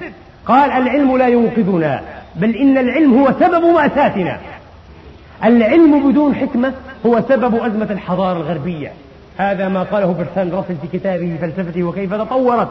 قال 0.47 0.71
العلم 0.71 1.17
لا 1.17 1.29
ينقذنا 1.29 2.01
بل 2.37 2.57
إن 2.57 2.79
العلم 2.79 3.19
هو 3.19 3.33
سبب 3.41 3.65
مأساتنا. 3.65 4.39
العلم 5.45 6.11
بدون 6.11 6.35
حكمة 6.35 6.73
هو 7.07 7.23
سبب 7.29 7.55
أزمة 7.55 7.89
الحضارة 7.91 8.37
الغربية. 8.37 8.93
هذا 9.39 9.69
ما 9.69 9.83
قاله 9.83 10.13
برسان 10.13 10.51
راسل 10.51 10.77
في 10.83 10.99
كتابه 10.99 11.37
فلسفته 11.41 11.83
وكيف 11.83 12.15
تطورت. 12.15 12.69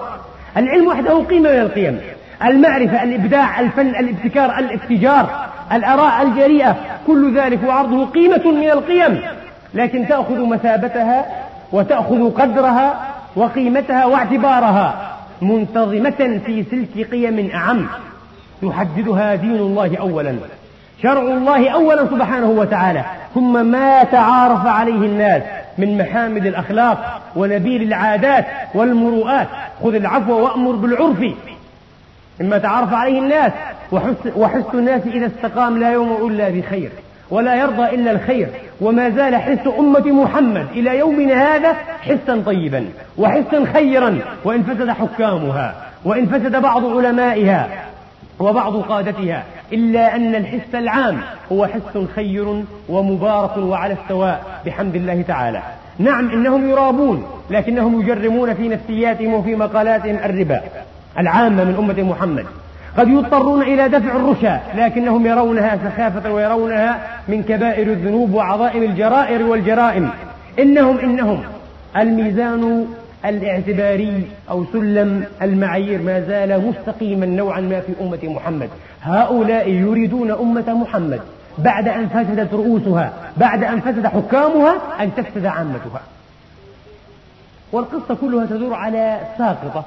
العلم 0.58 0.88
وحده 0.88 1.24
قيمة 1.24 1.50
من 1.50 1.60
القيم. 1.60 2.00
المعرفة 2.46 3.04
الإبداع 3.04 3.60
الفن 3.60 3.90
الابتكار 3.90 4.60
الاتجار 4.60 5.50
الآراء 5.74 6.22
الجريئة 6.22 6.76
كل 7.08 7.40
ذلك 7.40 7.60
وعرضه 7.68 8.06
قيمة 8.06 8.52
من 8.52 8.70
القيم. 8.70 9.22
لكن 9.74 10.08
تأخذ 10.08 10.46
مثابتها 10.46 11.26
وتأخذ 11.72 12.32
قدرها 12.32 13.14
وقيمتها 13.36 14.06
واعتبارها 14.06 15.18
منتظمة 15.42 16.40
في 16.46 16.64
سلك 16.72 17.12
قيم 17.12 17.50
أعم. 17.54 17.88
يحددها 18.64 19.36
دين 19.36 19.56
الله 19.56 19.98
أولا 20.00 20.36
شرع 21.04 21.22
الله 21.22 21.70
أولا 21.70 22.06
سبحانه 22.06 22.50
وتعالى. 22.50 23.04
ثم 23.36 23.66
ما 23.66 24.04
تعارف 24.04 24.68
عليه 24.68 24.94
الناس 24.94 25.44
من 25.78 25.98
محامد 25.98 26.46
الأخلاق 26.46 27.22
ونبيل 27.36 27.82
العادات 27.82 28.46
والمروءات. 28.74 29.48
خذ 29.84 29.96
العفو 29.96 30.34
وأمر 30.34 30.72
بالعرف. 30.72 31.24
مما 32.42 32.58
تعارف 32.58 32.94
عليه 32.94 33.20
الناس 33.20 33.52
وحس 34.36 34.66
الناس 34.74 35.02
إذا 35.08 35.26
استقام 35.26 35.78
لا 35.78 35.92
يوم 35.92 36.28
إلا 36.28 36.50
بخير 36.50 36.90
ولا 37.30 37.56
يرضى 37.56 37.96
إلا 37.96 38.12
الخير 38.12 38.48
وما 38.82 39.10
زال 39.10 39.36
حس 39.36 39.68
أمة 39.80 40.12
محمد 40.24 40.66
إلى 40.72 40.98
يومنا 40.98 41.56
هذا 41.56 41.74
حسا 42.02 42.44
طيبا 42.46 42.86
وحسا 43.18 43.66
خيرا 43.74 44.20
وإن 44.44 44.64
فسد 44.64 44.90
حكامها 44.90 45.76
وإن 46.06 46.26
فسد 46.26 46.56
بعض 46.56 46.86
علمائها 46.86 47.70
وبعض 48.40 48.76
قادتها 48.76 49.44
إلا 49.74 50.16
أن 50.16 50.36
الحس 50.36 50.76
العام 50.76 51.22
هو 51.52 51.66
حس 51.66 51.98
خير 52.16 52.64
ومبارك 52.90 53.58
وعلى 53.58 53.96
السواء 54.04 54.62
بحمد 54.66 54.96
الله 54.96 55.22
تعالى. 55.22 55.62
نعم 56.00 56.30
إنهم 56.30 56.70
يرابون 56.70 57.26
لكنهم 57.50 58.02
يجرمون 58.02 58.54
في 58.54 58.68
نفسياتهم 58.68 59.34
وفي 59.34 59.56
مقالاتهم 59.56 60.16
الربا 60.16 60.62
العامة 61.20 61.64
من 61.64 61.76
أمة 61.76 62.10
محمد. 62.10 62.46
قد 62.98 63.08
يضطرون 63.08 63.62
إلى 63.62 63.90
دفع 63.90 64.16
الرشا 64.16 64.62
لكنهم 64.76 65.26
يرونها 65.26 65.78
سخافة 65.78 66.32
ويرونها 66.32 67.08
من 67.28 67.44
كبائر 67.44 67.88
الذنوب 67.88 68.34
وعظائم 68.34 68.84
الجرائر 68.84 69.44
والجرائم. 69.44 70.10
إنهم 70.60 70.98
إنهم 70.98 71.44
الميزان 71.98 72.88
الاعتباري 73.26 74.28
أو 74.50 74.66
سلم 74.74 75.26
المعايير 75.42 76.02
ما 76.02 76.22
زال 76.22 76.68
مستقيما 76.68 77.26
نوعا 77.26 77.62
ما 77.62 77.80
في 77.80 77.94
أمة 78.02 78.20
محمد. 78.24 78.70
هؤلاء 79.02 79.70
يريدون 79.70 80.32
أمة 80.32 80.74
محمد. 80.74 81.20
بعد 81.58 81.88
أن 81.88 82.08
فسدت 82.08 82.54
رؤوسها 82.54 83.14
بعد 83.38 83.64
أن 83.64 83.80
فسد 83.80 84.08
حكامها 84.08 84.76
أن 85.02 85.16
تفسد 85.16 85.46
عامتها. 85.46 86.02
والقصة 87.72 88.16
كلها 88.22 88.46
تدور 88.46 88.74
على 88.74 89.20
ساقطة. 89.38 89.86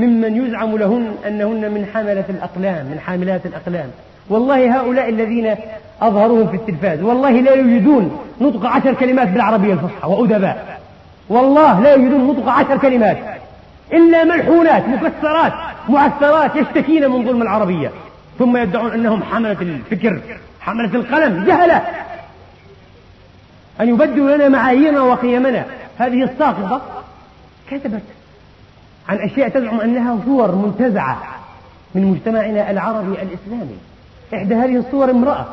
ممن 0.00 0.46
يزعم 0.46 0.76
لهن 0.76 1.16
أنهن 1.26 1.70
من 1.70 1.86
حملة 1.94 2.24
الأقلام 2.28 2.86
من 2.86 3.00
حاملات 3.06 3.46
الأقلام. 3.46 3.90
والله 4.28 4.80
هؤلاء 4.80 5.08
الذين 5.08 5.54
أظهروهم 6.02 6.46
في 6.48 6.56
التلفاز 6.56 7.02
والله 7.02 7.30
لا 7.30 7.54
يجدون 7.54 8.20
نطق 8.40 8.66
عشر 8.66 8.94
كلمات 8.94 9.28
بالعربية 9.28 9.72
الفصحى 9.72 10.08
وأدباء. 10.08 10.80
والله 11.28 11.80
لا 11.80 11.94
يجدون 11.94 12.26
نطق 12.26 12.48
عشر 12.48 12.76
كلمات. 12.76 13.16
إلا 13.92 14.24
ملحونات 14.24 14.88
مكسرات 14.88 15.52
معثرات 15.88 16.56
يشتكين 16.56 17.10
من 17.10 17.24
ظلم 17.24 17.42
العربية. 17.42 17.90
ثم 18.38 18.56
يدعون 18.56 18.92
أنهم 18.92 19.22
حملة 19.22 19.56
الفكر 19.60 20.20
حملة 20.60 20.94
القلم. 20.94 21.44
جهلة! 21.44 21.82
أن 23.80 23.88
يبدلوا 23.88 24.36
لنا 24.36 24.48
معاييرنا 24.48 25.00
وقيمنا. 25.00 25.64
هذه 25.98 26.24
الساقطة 26.24 26.82
كتبت 27.70 28.02
عن 29.10 29.18
أشياء 29.18 29.48
تزعم 29.48 29.80
أنها 29.80 30.18
صور 30.24 30.54
منتزعة 30.54 31.22
من 31.94 32.04
مجتمعنا 32.04 32.70
العربي 32.70 33.12
الإسلامي. 33.12 33.76
إحدى 34.34 34.54
هذه 34.54 34.76
الصور 34.76 35.10
امرأة 35.10 35.46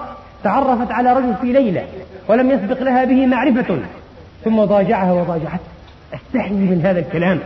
تعرفت 0.44 0.92
على 0.92 1.14
رجل 1.14 1.34
في 1.42 1.54
ليلة 1.54 1.86
ولم 2.28 2.52
يسبق 2.52 2.84
لها 2.84 3.06
به 3.06 3.26
معرفة 3.26 3.80
ثم 4.46 4.64
ضاجعها 4.66 5.14
وضاجعته. 5.14 5.60
أستحي 6.14 6.54
من 6.54 6.82
هذا 6.86 7.00
الكلام. 7.00 7.40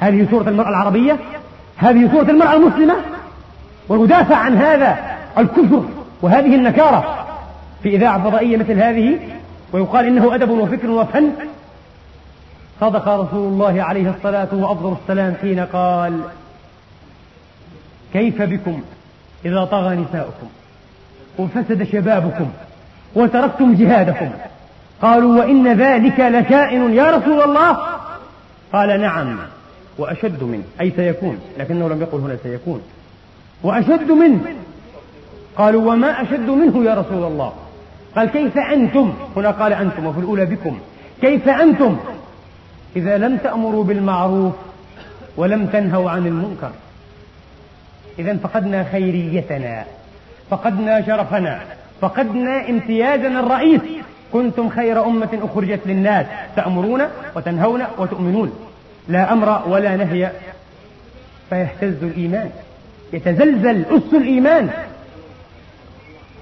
هذه 0.00 0.26
صورة 0.30 0.48
المرأة 0.48 0.68
العربية؟ 0.68 1.16
هذه 1.76 2.10
صورة 2.12 2.30
المرأة 2.30 2.54
المسلمة؟ 2.54 2.94
وندافع 3.88 4.36
عن 4.36 4.56
هذا 4.56 4.96
الكفر 5.38 5.84
وهذه 6.22 6.54
النكارة. 6.54 7.26
في 7.82 7.88
إذاعة 7.88 8.30
فضائية 8.30 8.56
مثل 8.56 8.72
هذه 8.72 9.18
ويقال 9.72 10.06
إنه 10.06 10.34
أدب 10.34 10.50
وفكر 10.50 10.90
وفن 10.90 11.30
صدق 12.80 13.08
رسول 13.08 13.52
الله 13.52 13.82
عليه 13.82 14.10
الصلاة 14.10 14.48
وأفضل 14.52 14.96
السلام 15.02 15.34
حين 15.40 15.60
قال 15.60 16.20
كيف 18.12 18.42
بكم 18.42 18.82
إذا 19.44 19.64
طغى 19.64 19.96
نساؤكم 19.96 20.46
وفسد 21.38 21.82
شبابكم 21.82 22.48
وتركتم 23.14 23.74
جهادكم؟ 23.74 24.30
قالوا 25.02 25.38
وإن 25.38 25.72
ذلك 25.72 26.20
لكائن 26.20 26.94
يا 26.94 27.10
رسول 27.10 27.42
الله؟ 27.42 27.78
قال 28.72 29.00
نعم 29.00 29.38
وأشد 29.98 30.42
منه 30.42 30.62
أي 30.80 30.92
سيكون 30.96 31.38
لكنه 31.58 31.88
لم 31.88 32.00
يقل 32.00 32.18
هنا 32.18 32.36
سيكون 32.42 32.82
وأشد 33.62 34.10
منه 34.10 34.40
قالوا 35.56 35.92
وما 35.92 36.22
أشد 36.22 36.50
منه 36.50 36.84
يا 36.84 36.94
رسول 36.94 37.24
الله؟ 37.24 37.52
قال 38.16 38.28
كيف 38.28 38.58
أنتم؟ 38.58 39.14
هنا 39.36 39.50
قال 39.50 39.72
أنتم 39.72 40.06
وفي 40.06 40.18
الأولى 40.18 40.46
بكم. 40.46 40.78
كيف 41.20 41.48
أنتم؟ 41.48 41.96
إذا 42.96 43.18
لم 43.18 43.36
تأمروا 43.36 43.84
بالمعروف 43.84 44.52
ولم 45.36 45.66
تنهوا 45.66 46.10
عن 46.10 46.26
المنكر. 46.26 46.70
إذا 48.18 48.36
فقدنا 48.36 48.84
خيريتنا 48.92 49.84
فقدنا 50.50 51.06
شرفنا 51.06 51.60
فقدنا 52.00 52.68
امتيازنا 52.68 53.40
الرئيس. 53.40 53.80
كنتم 54.32 54.68
خير 54.68 55.06
أمة 55.06 55.38
أخرجت 55.42 55.80
للناس 55.86 56.26
تأمرون 56.56 57.02
وتنهون 57.36 57.82
وتؤمنون. 57.98 58.52
لا 59.08 59.32
أمر 59.32 59.62
ولا 59.68 59.96
نهي 59.96 60.30
فيهتز 61.50 62.02
الإيمان 62.02 62.50
يتزلزل 63.12 63.84
أس 63.90 64.14
الإيمان. 64.14 64.70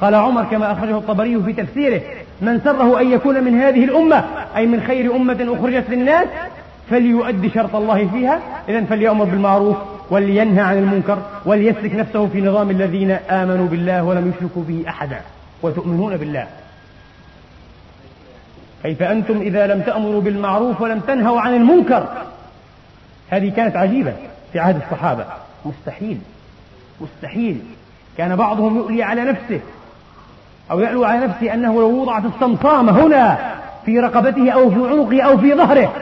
قال 0.01 0.15
عمر 0.15 0.45
كما 0.45 0.73
أخرجه 0.73 0.97
الطبري 0.99 1.43
في 1.43 1.53
تفسيره 1.53 2.03
من 2.43 2.61
سره 2.65 3.01
أن 3.01 3.13
يكون 3.13 3.45
من 3.45 3.61
هذه 3.61 3.85
الأمة 3.85 4.25
أي 4.57 4.67
من 4.67 4.83
خير 4.83 5.17
أمة 5.17 5.57
أخرجت 5.59 5.91
للناس 5.91 6.27
فليؤدي 6.91 7.51
شرط 7.51 7.77
الله 7.77 8.09
فيها. 8.09 8.41
إذا 8.69 8.85
فليأمر 8.85 9.25
بالمعروف 9.25 9.77
ولينهى 10.11 10.61
عن 10.61 10.79
المنكر 10.79 11.19
وليسلك 11.45 11.95
نفسه 11.95 12.27
في 12.27 12.41
نظام 12.41 12.71
الذين 12.71 13.11
آمنوا 13.11 13.67
بالله 13.67 14.05
ولم 14.05 14.33
يشركوا 14.37 14.63
به 14.63 14.85
أحدا 14.89 15.21
وتؤمنون 15.63 16.17
بالله. 16.17 16.47
كيف 18.83 19.03
أنتم 19.03 19.41
إذا 19.41 19.67
لم 19.67 19.81
تأمروا 19.81 20.21
بالمعروف 20.21 20.81
ولم 20.81 21.01
تنهوا 21.01 21.41
عن 21.41 21.55
المنكر؟ 21.55 22.09
هذه 23.31 23.53
كانت 23.57 23.77
عجيبة 23.77 24.13
في 24.53 24.59
عهد 24.59 24.77
الصحابة. 24.77 25.25
مستحيل 25.65 26.19
مستحيل. 27.01 27.61
كان 28.19 28.37
بعضهم 28.37 28.77
يؤلي 28.77 29.03
على 29.03 29.25
نفسه 29.25 29.61
أو 30.73 30.81
يألو 30.81 31.05
على 31.05 31.27
نفسه 31.27 31.55
أنه 31.55 31.75
لو 31.75 32.03
وضعت 32.03 32.23
الصمصامة 32.25 32.93
هنا 32.93 33.39
في 33.87 34.01
رقبته 34.01 34.51
أو 34.51 34.71
في 34.71 34.77
عنقه 34.77 35.23
أو 35.23 35.39
في 35.39 35.55
ظهره 35.55 35.93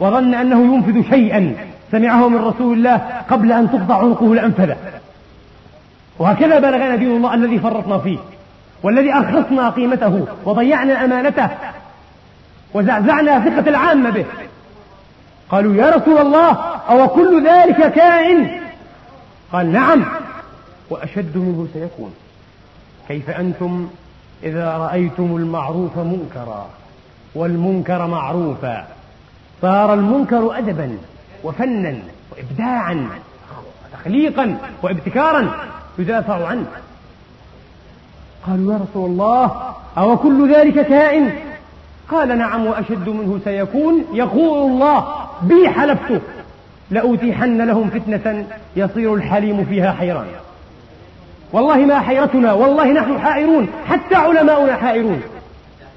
وظن 0.00 0.34
أنه 0.34 0.74
ينفذ 0.74 1.10
شيئا 1.10 1.54
سمعه 1.92 2.28
من 2.28 2.44
رسول 2.44 2.78
الله 2.78 3.00
قبل 3.30 3.52
أن 3.52 3.70
تقطع 3.70 3.98
عنقه 3.98 4.34
لأنفذه 4.34 4.76
وهكذا 6.18 6.58
بلغنا 6.58 6.96
دين 6.96 7.16
الله 7.16 7.34
الذي 7.34 7.58
فرطنا 7.58 7.98
فيه 7.98 8.18
والذي 8.82 9.12
أرخصنا 9.12 9.70
قيمته 9.70 10.26
وضيعنا 10.44 11.04
أمانته 11.04 11.48
وزعزعنا 12.74 13.40
ثقة 13.40 13.68
العامة 13.68 14.10
به. 14.10 14.24
قالوا 15.50 15.74
يا 15.74 15.90
رسول 15.90 16.18
الله 16.18 16.50
أو 16.90 17.08
كل 17.08 17.46
ذلك 17.46 17.92
كائن؟ 17.92 18.60
قال 19.52 19.72
نعم. 19.72 20.04
وأشد 20.90 21.36
منه 21.36 21.68
سيكون. 21.74 22.14
كيف 23.08 23.30
أنتم؟ 23.30 23.88
إذا 24.42 24.76
رأيتم 24.76 25.36
المعروف 25.36 25.98
منكرا 25.98 26.66
والمنكر 27.34 28.06
معروفا 28.06 28.86
صار 29.62 29.94
المنكر 29.94 30.58
أدبا 30.58 30.98
وفنا 31.44 31.98
وإبداعا 32.32 33.08
وتخليقا 33.92 34.58
وابتكارا 34.82 35.50
يدافع 35.98 36.46
عنه. 36.46 36.66
قالوا 38.46 38.72
يا 38.72 38.78
رسول 38.78 39.10
الله 39.10 39.74
أو 39.98 40.16
كل 40.16 40.54
ذلك 40.54 40.86
كائن؟ 40.86 41.32
قال 42.10 42.38
نعم 42.38 42.66
وأشد 42.66 43.08
منه 43.08 43.40
سيكون 43.44 44.04
يقول 44.12 44.70
الله 44.70 45.06
بي 45.42 45.68
حلفت 45.68 46.22
لأتيحن 46.90 47.60
لهم 47.66 47.90
فتنة 47.90 48.46
يصير 48.76 49.14
الحليم 49.14 49.64
فيها 49.64 49.92
حيران 49.92 50.26
والله 51.52 51.76
ما 51.76 52.00
حيرتنا 52.00 52.52
والله 52.52 52.92
نحن 52.92 53.18
حائرون 53.18 53.68
حتى 53.88 54.14
علماؤنا 54.14 54.76
حائرون. 54.76 55.22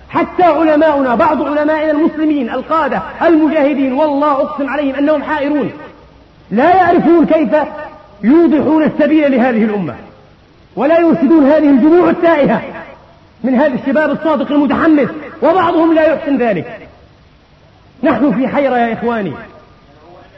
حتى 0.09 0.43
علماؤنا 0.43 1.15
بعض 1.15 1.41
علمائنا 1.41 1.91
المسلمين 1.91 2.49
القادة 2.49 3.01
المجاهدين 3.21 3.93
والله 3.93 4.31
أقسم 4.31 4.69
عليهم 4.69 4.95
أنهم 4.95 5.23
حائرون. 5.23 5.71
لا 6.51 6.75
يعرفون 6.75 7.25
كيف 7.25 7.49
يوضحون 8.23 8.83
السبيل 8.83 9.31
لهذه 9.31 9.63
الأمة 9.63 9.95
ولا 10.75 10.99
يرشدون 10.99 11.45
هذه 11.45 11.69
الجموع 11.69 12.09
التائهة 12.09 12.61
من 13.43 13.55
هذا 13.55 13.73
الشباب 13.73 14.11
الصادق 14.11 14.51
المتحمس 14.51 15.09
وبعضهم 15.43 15.93
لا 15.93 16.13
يحسن 16.13 16.37
ذلك. 16.37 16.87
نحن 18.03 18.31
في 18.33 18.47
حيرة 18.47 18.77
يا 18.77 18.93
إخواني. 18.93 19.33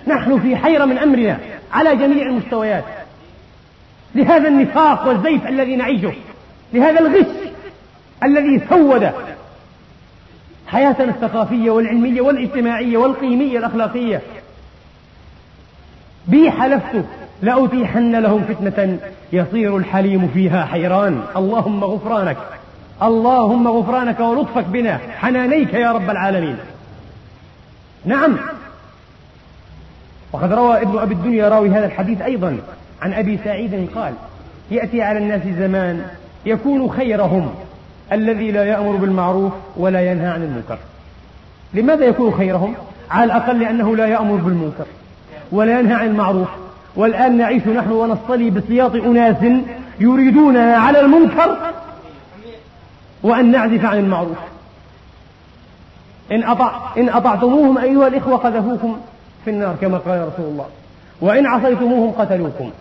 نحن 0.08 0.40
في 0.40 0.56
حيرة 0.56 0.86
من 0.86 0.98
أمرنا 0.98 1.38
على 1.74 1.96
جميع 1.96 2.26
المستويات. 2.26 2.84
لهذا 4.18 4.48
النفاق 4.48 5.08
والزيف 5.08 5.48
الذي 5.48 5.76
نعيشه 5.76 6.14
لهذا 6.74 7.00
الغش 7.00 7.26
الذي 8.24 8.62
سود 8.70 9.12
حياتنا 10.68 11.10
الثقافية 11.12 11.72
والعلمية 11.72 12.22
والاجتماعية 12.22 12.98
والقيمية 12.98 13.58
الأخلاقية. 13.58 14.22
بي 16.28 16.52
حلفت 16.52 17.06
لأتيحن 17.42 18.16
لهم 18.16 18.44
فتنة 18.44 19.00
يصير 19.34 19.78
الحليم 19.78 20.28
فيها 20.34 20.66
حيران. 20.66 21.24
اللهم 21.36 21.84
غفرانك 21.84 22.38
اللهم 23.04 23.68
غفرانك 23.68 24.20
ولطفك 24.20 24.66
بنا 24.66 25.00
حنانيك 25.18 25.74
يا 25.74 25.92
رب 25.92 26.10
العالمين. 26.10 26.58
نعم. 28.06 28.38
وقد 30.34 30.54
روى 30.54 30.82
ابن 30.82 31.00
أبي 31.00 31.14
الدنيا 31.14 31.50
راوي 31.50 31.70
هذا 31.70 31.86
الحديث 31.86 32.22
أيضا. 32.22 32.58
عن 33.02 33.14
أبي 33.14 33.40
سعيد 33.44 33.88
قال 33.96 34.14
يأتي 34.72 35.02
على 35.02 35.20
الناس 35.20 35.42
زمان 35.60 36.06
يكون 36.46 36.90
خيرهم 36.90 37.50
الذي 38.12 38.52
لا 38.52 38.64
يأمر 38.64 38.96
بالمعروف 38.96 39.54
ولا 39.78 40.12
ينهى 40.12 40.28
عن 40.28 40.44
المنكر. 40.44 40.78
لماذا 41.74 42.06
يكون 42.06 42.34
خيرهم؟ 42.34 42.74
على 43.12 43.24
الأقل 43.24 43.60
لأنه 43.60 43.96
لا 43.96 44.06
يأمر 44.06 44.36
بالمنكر 44.36 44.86
ولا 45.52 45.80
ينهى 45.80 45.94
عن 45.94 46.08
المعروف. 46.08 46.48
والآن 46.96 47.38
نعيش 47.38 47.68
نحن 47.68 47.92
ونصطلي 47.92 48.50
بسياط 48.50 48.96
أناس 48.96 49.36
يريدوننا 50.00 50.76
على 50.78 51.00
المنكر 51.00 51.58
وأن 53.24 53.52
نعزف 53.52 53.86
عن 53.86 53.98
المعروف. 53.98 54.38
إن, 56.32 56.44
أطع 56.44 56.80
إن 56.98 57.10
أطعتموهم 57.10 57.78
أيها 57.78 58.08
الإخوة 58.08 58.38
قذفوكم 58.38 58.98
في 59.46 59.52
النار 59.52 59.76
كما 59.82 59.98
قال 59.98 60.28
رسول 60.34 60.46
الله. 60.46 60.66
وإن 61.22 61.46
عصيتموهم 61.46 62.12
قتلوكم. 62.12 62.72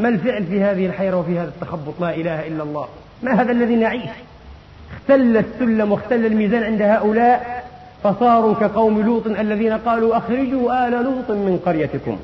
ما 0.00 0.08
الفعل 0.08 0.44
في 0.44 0.62
هذه 0.62 0.86
الحيرة 0.86 1.16
وفي 1.16 1.38
هذا 1.38 1.48
التخبط؟ 1.48 1.94
لا 2.00 2.14
إله 2.14 2.46
إلا 2.46 2.62
الله. 2.62 2.86
ما 3.22 3.42
هذا 3.42 3.52
الذي 3.52 3.76
نعيش؟ 3.76 4.10
اختل 4.96 5.36
السلم 5.36 5.92
واختل 5.92 6.26
الميزان 6.26 6.62
عند 6.62 6.82
هؤلاء 6.82 7.64
فصاروا 8.02 8.54
كقوم 8.54 9.02
لوط 9.02 9.26
الذين 9.26 9.72
قالوا 9.72 10.16
أخرجوا 10.16 10.88
آل 10.88 10.92
لوط 10.92 11.30
من 11.30 11.60
قريتكم. 11.66 12.16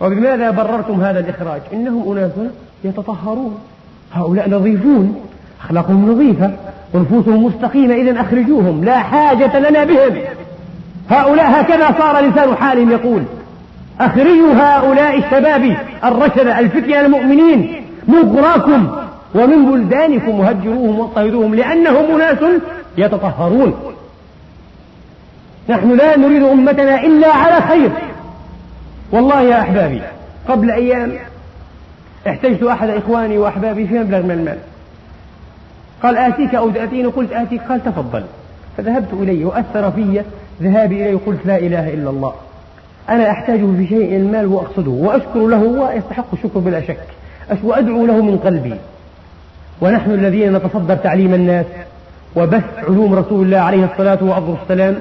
وبماذا 0.00 0.50
بررتم 0.50 1.00
هذا 1.00 1.20
الإخراج؟ 1.20 1.60
إنهم 1.72 2.12
أناس 2.12 2.32
يتطهرون. 2.84 3.58
هؤلاء 4.12 4.50
نظيفون 4.50 5.20
أخلاقهم 5.64 6.10
نظيفة 6.10 6.50
ونفوسهم 6.94 7.44
مستقيمة 7.44 7.94
إذا 7.94 8.20
أخرجوهم 8.20 8.84
لا 8.84 8.98
حاجة 8.98 9.58
لنا 9.58 9.84
بهم. 9.84 10.22
هؤلاء 11.10 11.60
هكذا 11.60 11.94
صار 11.98 12.24
لسان 12.24 12.56
حالهم 12.56 12.90
يقول. 12.90 13.22
أخرجوا 14.00 14.52
هؤلاء 14.54 15.18
الشباب 15.18 15.76
الرشد 16.04 16.46
الفتية 16.46 17.00
المؤمنين 17.00 17.84
من 18.08 18.22
ومن 19.34 19.72
بلدانكم 19.72 20.40
وهجروهم 20.40 20.98
واضطهدوهم 20.98 21.54
لأنهم 21.54 22.20
أناس 22.20 22.38
يتطهرون. 22.98 23.94
نحن 25.68 25.96
لا 25.96 26.18
نريد 26.18 26.42
أمتنا 26.42 27.02
إلا 27.02 27.28
على 27.34 27.60
خير. 27.60 27.90
والله 29.12 29.40
يا 29.40 29.60
أحبابي 29.60 30.02
قبل 30.48 30.70
أيام 30.70 31.12
احتجت 32.28 32.62
أحد 32.62 32.88
إخواني 32.88 33.38
وأحبابي 33.38 33.86
في 33.86 33.98
مبلغ 33.98 34.22
من 34.22 34.30
المال. 34.30 34.58
قال 36.02 36.16
آتيك 36.16 36.54
أو 36.54 36.70
تأتيني؟ 36.70 37.08
قلت 37.08 37.32
آتيك. 37.32 37.60
قال 37.68 37.84
تفضل. 37.84 38.22
فذهبت 38.76 39.12
إليه 39.12 39.44
وأثر 39.44 39.90
في 39.90 40.22
ذهابي 40.62 41.02
إليه 41.02 41.18
قلت 41.26 41.46
لا 41.46 41.58
إله 41.58 41.94
إلا 41.94 42.10
الله. 42.10 42.34
أنا 43.08 43.30
أحتاجه 43.30 43.66
في 43.76 43.86
شيء 43.86 44.16
المال 44.16 44.46
وأقصده 44.46 44.90
وأشكر 44.90 45.46
له 45.46 45.62
ويستحق 45.62 46.26
الشكر 46.32 46.60
بلا 46.60 46.80
شك. 46.80 47.06
وأدعو 47.64 48.06
له 48.06 48.22
من 48.22 48.38
قلبي. 48.38 48.74
ونحن 49.80 50.10
الذين 50.10 50.52
نتصدر 50.52 50.96
تعليم 50.96 51.34
الناس 51.34 51.66
وبث 52.36 52.64
علوم 52.88 53.14
رسول 53.14 53.46
الله 53.46 53.58
عليه 53.58 53.84
الصلاة 53.84 54.18
والسلام 54.48 54.96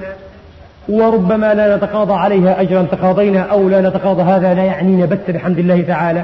وربما 0.90 1.54
لا 1.54 1.78
نتقاضى 1.78 2.14
عليها 2.14 2.62
أجرا 2.62 2.82
تقاضينا 2.92 3.42
أو 3.42 3.70
لا 3.70 3.82
نتقاضى 3.82 4.22
هذا 4.22 4.54
لا 4.54 4.64
يعنينا 4.64 5.06
بت 5.06 5.32
بحمد 5.32 5.60
الله 5.60 5.82
تعالى. 5.82 6.24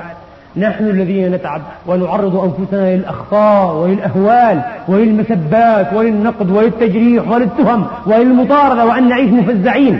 نحن 0.57 0.83
الذين 0.83 1.31
نتعب 1.31 1.61
ونعرض 1.87 2.35
أنفسنا 2.35 2.95
للأخطاء 2.95 3.75
وللأهوال 3.75 4.61
وللمسبات 4.87 5.93
وللنقد 5.93 6.51
وللتجريح 6.51 7.27
وللتهم 7.27 7.87
وللمطاردة 8.05 8.85
وأن 8.85 9.09
نعيش 9.09 9.31
مفزعين. 9.31 9.99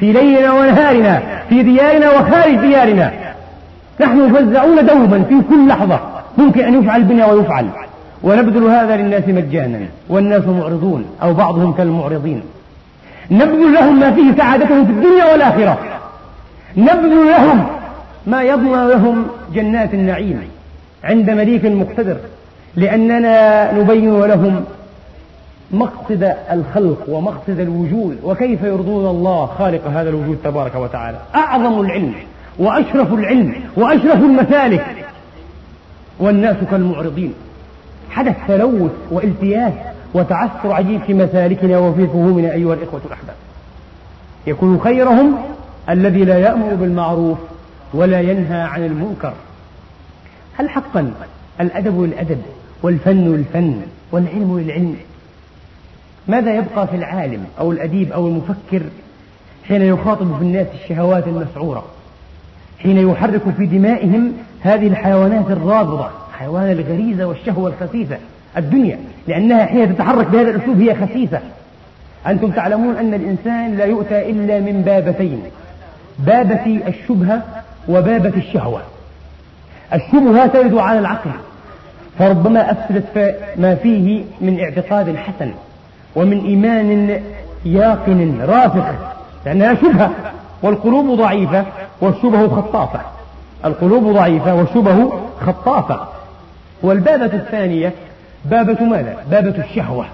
في 0.00 0.12
ليلنا 0.12 0.52
ونهارنا 0.52 1.22
في 1.48 1.62
ديارنا 1.62 2.10
وخارج 2.10 2.54
ديارنا. 2.54 3.12
نحن 4.00 4.30
مفزعون 4.30 4.86
دوما 4.86 5.22
في 5.28 5.34
كل 5.50 5.68
لحظة. 5.68 6.00
ممكن 6.38 6.60
أن 6.60 6.82
يفعل 6.82 7.02
بنا 7.02 7.26
ويفعل. 7.26 7.66
ونبذل 8.22 8.64
هذا 8.64 8.96
للناس 8.96 9.28
مجانا. 9.28 9.80
والناس 10.08 10.42
معرضون 10.46 11.04
أو 11.22 11.34
بعضهم 11.34 11.72
كالمعرضين. 11.72 12.42
نبذل 13.30 13.72
لهم 13.74 14.00
ما 14.00 14.10
فيه 14.10 14.36
سعادتهم 14.36 14.84
في 14.86 14.92
الدنيا 14.92 15.32
والآخرة. 15.32 15.78
نبذل 16.76 17.26
لهم 17.26 17.66
ما 18.26 18.42
يضمن 18.42 18.88
لهم 18.88 19.26
جنات 19.54 19.94
النعيم 19.94 20.42
عند 21.04 21.30
مليك 21.30 21.64
مقتدر. 21.64 22.16
لأننا 22.76 23.72
نبين 23.72 24.20
لهم 24.20 24.64
مقصد 25.70 26.34
الخلق 26.52 27.04
ومقصد 27.08 27.60
الوجود 27.60 28.18
وكيف 28.24 28.62
يرضون 28.62 29.10
الله 29.10 29.46
خالق 29.46 29.86
هذا 29.86 30.08
الوجود 30.08 30.38
تبارك 30.44 30.74
وتعالى؟ 30.74 31.18
أعظم 31.34 31.80
العلم 31.80 32.14
وأشرف 32.58 33.12
العلم 33.12 33.54
وأشرف 33.76 34.14
المسالك. 34.14 34.86
والناس 36.18 36.56
كالمعرضين. 36.70 37.34
حدث 38.10 38.36
تلوث 38.48 38.90
والتياس 39.10 39.72
وتعثر 40.14 40.72
عجيب 40.72 41.02
في 41.02 41.14
مسالكنا 41.14 41.78
وفي 41.78 42.06
فهومنا 42.06 42.52
أيها 42.52 42.74
الإخوة 42.74 43.00
الأحباب. 43.06 43.36
يكون 44.46 44.80
خيرهم 44.80 45.34
الذي 45.90 46.24
لا 46.24 46.38
يأمر 46.38 46.74
بالمعروف 46.74 47.38
ولا 47.94 48.20
ينهى 48.20 48.60
عن 48.60 48.84
المنكر. 48.84 49.32
هل 50.58 50.70
حقا 50.70 51.12
الأدب 51.60 52.02
للأدب 52.02 52.42
والفن 52.82 53.34
للفن 53.34 53.80
والعلم 54.12 54.58
للعلم؟ 54.58 54.96
ماذا 56.28 56.54
يبقى 56.54 56.86
في 56.86 56.96
العالم 56.96 57.44
أو 57.58 57.72
الأديب 57.72 58.12
أو 58.12 58.28
المفكر 58.28 58.82
حين 59.68 59.82
يخاطب 59.82 60.36
في 60.38 60.42
الناس 60.42 60.66
الشهوات 60.82 61.26
المسعورة؟ 61.26 61.84
حين 62.78 63.10
يحرك 63.10 63.42
في 63.56 63.66
دمائهم 63.66 64.32
هذه 64.60 64.86
الحيوانات 64.86 65.50
الرابضة 65.50 66.10
حيوان 66.38 66.70
الغريزة 66.70 67.26
والشهوة 67.26 67.70
الخسيسة 67.70 68.18
الدنيا 68.56 68.98
لأنها 69.28 69.66
حين 69.66 69.96
تتحرك 69.96 70.26
بهذا 70.26 70.50
الأسلوب 70.50 70.80
هي 70.80 70.94
خسيسة. 70.94 71.40
أنتم 72.26 72.50
تعلمون 72.50 72.96
أن 72.96 73.14
الإنسان 73.14 73.76
لا 73.76 73.84
يؤتى 73.84 74.30
إلا 74.30 74.60
من 74.60 74.82
بابتين 74.82 75.42
بابة 76.18 76.80
الشبهة 76.88 77.42
وبابة 77.88 78.32
الشهوة. 78.36 78.82
الشبهة 79.94 80.46
ترد 80.46 80.74
على 80.74 80.98
العقل 80.98 81.30
فربما 82.18 82.70
أفسدت 82.70 83.36
ما 83.56 83.74
فيه 83.74 84.24
من 84.40 84.60
اعتقاد 84.60 85.16
حسن. 85.16 85.50
ومن 86.16 86.44
إيمان 86.44 87.20
ياقن 87.64 88.40
رافق 88.40 88.94
لأنها 89.46 89.74
شبهة 89.74 90.10
والقلوب 90.62 91.18
ضعيفة 91.18 91.64
والشبه 92.00 92.48
خطافة. 92.48 93.00
القلوب 93.64 94.04
ضعيفة 94.04 94.54
والشبه 94.54 95.12
خطافة. 95.40 96.00
والبابة 96.82 97.34
الثانية 97.34 97.92
بابة 98.44 98.84
ماذا؟ 98.84 99.16
بابة 99.30 99.64
الشهوة. 99.64 100.06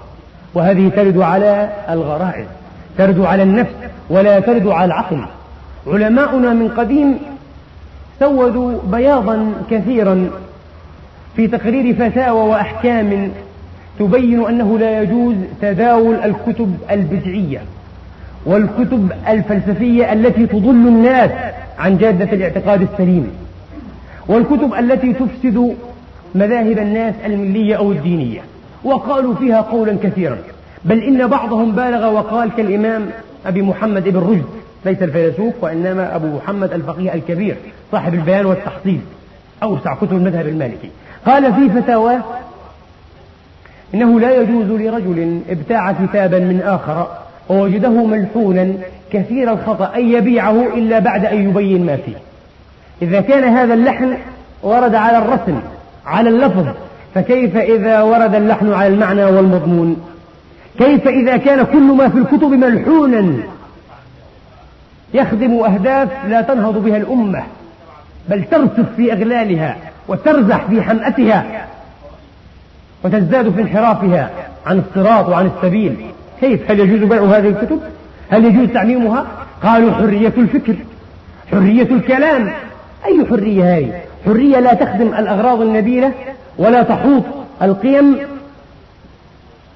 وهذه 0.53 0.89
ترد 0.89 1.17
على 1.17 1.69
الغرائز 1.89 2.45
ترد 2.97 3.19
على 3.19 3.43
النفس 3.43 3.73
ولا 4.09 4.39
ترد 4.39 4.67
على 4.67 4.85
العقل. 4.85 5.25
علماؤنا 5.87 6.53
من 6.53 6.69
قديم 6.77 7.19
سودوا 8.19 8.77
بياضا 8.91 9.53
كثيرا 9.71 10.29
في 11.35 11.47
تقرير 11.47 11.95
فتاوى 11.95 12.49
وأحكام 12.49 13.31
تبين 13.99 14.45
أنه 14.45 14.79
لا 14.79 15.01
يجوز 15.01 15.35
تداول 15.61 16.15
الكتب 16.15 16.77
البدعية 16.91 17.61
والكتب 18.45 19.11
الفلسفية 19.27 20.13
التي 20.13 20.47
تضل 20.47 20.69
الناس 20.87 21.31
عن 21.79 21.97
جادة 21.97 22.31
الاعتقاد 22.33 22.81
السليم 22.81 23.31
والكتب 24.27 24.73
التي 24.79 25.13
تفسد 25.13 25.75
مذاهب 26.35 26.77
الناس 26.79 27.15
الملية 27.25 27.75
أو 27.75 27.91
الدينية. 27.91 28.41
وقالوا 28.83 29.35
فيها 29.35 29.61
قولا 29.61 29.97
كثيرا. 30.03 30.37
بل 30.85 30.99
إن 30.99 31.27
بعضهم 31.27 31.71
بالغ 31.71 32.13
وقال 32.13 32.49
كالإمام 32.57 33.05
أبي 33.45 33.61
محمد 33.61 34.07
ابن 34.07 34.19
رشد 34.19 34.45
ليس 34.85 35.03
الفيلسوف 35.03 35.53
وإنما 35.61 36.15
أبو 36.15 36.27
محمد 36.37 36.73
الفقيه 36.73 37.13
الكبير 37.13 37.55
صاحب 37.91 38.13
البيان 38.13 38.45
والتحصيل 38.45 38.99
أوسع 39.63 39.95
كتب 39.95 40.13
المذهب 40.13 40.47
المالكي. 40.47 40.89
قال 41.25 41.53
في 41.53 41.81
فتاواه 41.81 42.21
إنه 43.93 44.19
لا 44.19 44.41
يجوز 44.41 44.65
لرجل 44.65 45.39
ابتاع 45.49 45.91
كتابا 45.91 46.39
من 46.39 46.61
آخر 46.61 47.07
ووجده 47.49 47.89
ملحونا 47.89 48.73
كثير 49.11 49.51
الخطأ 49.51 49.91
أن 49.95 50.09
يبيعه 50.09 50.67
إلا 50.75 50.99
بعد 50.99 51.25
أن 51.25 51.49
يبين 51.49 51.85
ما 51.85 51.95
فيه. 51.95 52.15
إذا 53.01 53.21
كان 53.21 53.43
هذا 53.43 53.73
اللحن 53.73 54.17
ورد 54.63 54.95
على 54.95 55.17
الرسم 55.17 55.59
على 56.05 56.29
اللفظ 56.29 56.65
فكيف 57.15 57.57
إذا 57.57 58.01
ورد 58.01 58.35
اللحن 58.35 58.73
على 58.73 58.87
المعنى 58.87 59.25
والمضمون؟ 59.25 60.01
كيف 60.77 61.07
إذا 61.07 61.37
كان 61.37 61.65
كل 61.65 61.83
ما 61.83 62.09
في 62.09 62.17
الكتب 62.17 62.51
ملحونا 62.51 63.33
يخدم 65.13 65.63
أهداف 65.63 66.09
لا 66.27 66.41
تنهض 66.41 66.83
بها 66.83 66.97
الأمة 66.97 67.43
بل 68.29 68.43
ترسف 68.43 68.85
في 68.97 69.13
أغلالها 69.13 69.77
وترزح 70.07 70.65
في 70.69 70.81
حمأتها 70.81 71.67
وتزداد 73.03 73.49
في 73.49 73.61
انحرافها 73.61 74.29
عن 74.65 74.79
الصراط 74.79 75.29
وعن 75.29 75.51
السبيل. 75.55 75.95
كيف؟ 76.41 76.71
هل 76.71 76.79
يجوز 76.79 77.09
بيع 77.09 77.23
هذه 77.23 77.47
الكتب؟ 77.47 77.79
هل 78.29 78.45
يجوز 78.45 78.67
تعميمها؟ 78.67 79.25
قالوا 79.63 79.91
حرية 79.91 80.33
الفكر 80.37 80.75
حرية 81.51 81.83
الكلام. 81.91 82.51
أي 83.05 83.25
حرية 83.29 83.77
هذه؟ 83.77 84.01
حرية 84.25 84.59
لا 84.59 84.73
تخدم 84.73 85.07
الأغراض 85.07 85.61
النبيلة 85.61 86.11
ولا 86.57 86.83
تحوط 86.83 87.23
القيم. 87.61 88.17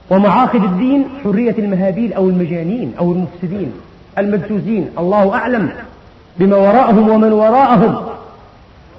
ومعاقد 0.09 0.63
الدين 0.63 1.05
حرية 1.23 1.55
المهابيل 1.57 2.13
أو 2.13 2.29
المجانين 2.29 2.93
أو 2.99 3.11
المفسدين 3.11 3.71
المدسوسين 4.17 4.89
الله 4.99 5.33
أعلم 5.33 5.69
بما 6.39 6.57
وراءهم 6.57 7.09
ومن 7.09 7.33
وراءهم 7.33 8.05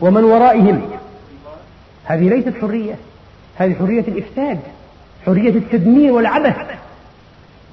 ومن 0.00 0.24
ورائهم. 0.24 0.80
هذه 2.04 2.28
ليست 2.28 2.52
حرية. 2.60 2.94
هذه 3.58 3.74
حرية 3.74 4.04
الإفساد 4.08 4.58
حرية 5.26 5.50
التدمير 5.50 6.12
والعبث 6.12 6.56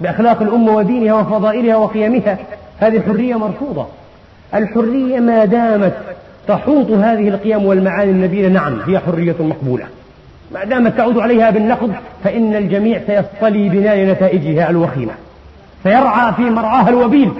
بأخلاق 0.02 0.42
الأمة 0.42 0.76
ودينها 0.76 1.14
وفضائلها 1.14 1.76
وقيمها. 1.76 2.38
هذه 2.80 2.98
الحرية 2.98 3.36
مرفوضة. 3.36 3.88
الحرية 4.56 5.20
ما 5.20 5.46
دامت 5.46 5.94
تحوط 6.48 6.92
هذه 6.92 7.28
القيم 7.28 7.66
والمعاني 7.66 8.12
النبيلة. 8.12 8.48
نعم 8.50 8.80
هي 8.88 9.00
حرية 9.00 9.36
مقبولة. 9.40 9.86
ما 10.54 10.64
دامت 10.64 10.98
تعود 10.98 11.18
عليها 11.18 11.50
بالنقد 11.50 11.92
فإن 12.24 12.56
الجميع 12.56 13.02
سيصطلي 13.08 13.70
بناء 13.70 13.98
نتائجها 13.98 14.70
الوخيمة. 14.70 15.14
سيرعى 15.84 16.34
في 16.34 16.42
مرعاها 16.42 16.90
الوبيل 16.90 17.32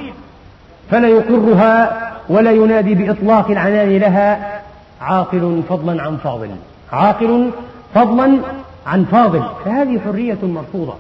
فلا 0.92 1.08
يقرها 1.08 2.02
ولا 2.30 2.52
ينادي 2.52 2.96
بإطلاق 2.96 3.52
العنان 3.52 3.98
لها. 3.98 4.62
عاقل 5.02 5.62
فضلا 5.70 6.04
عن 6.04 6.18
فاضل. 6.18 6.50
عاقل 6.92 7.52
فضلا 7.96 8.38
عن 8.88 9.06
فاضل 9.06 9.44
فهذه 9.66 10.00
حرية 10.00 10.38
مرفوضة. 10.44 10.94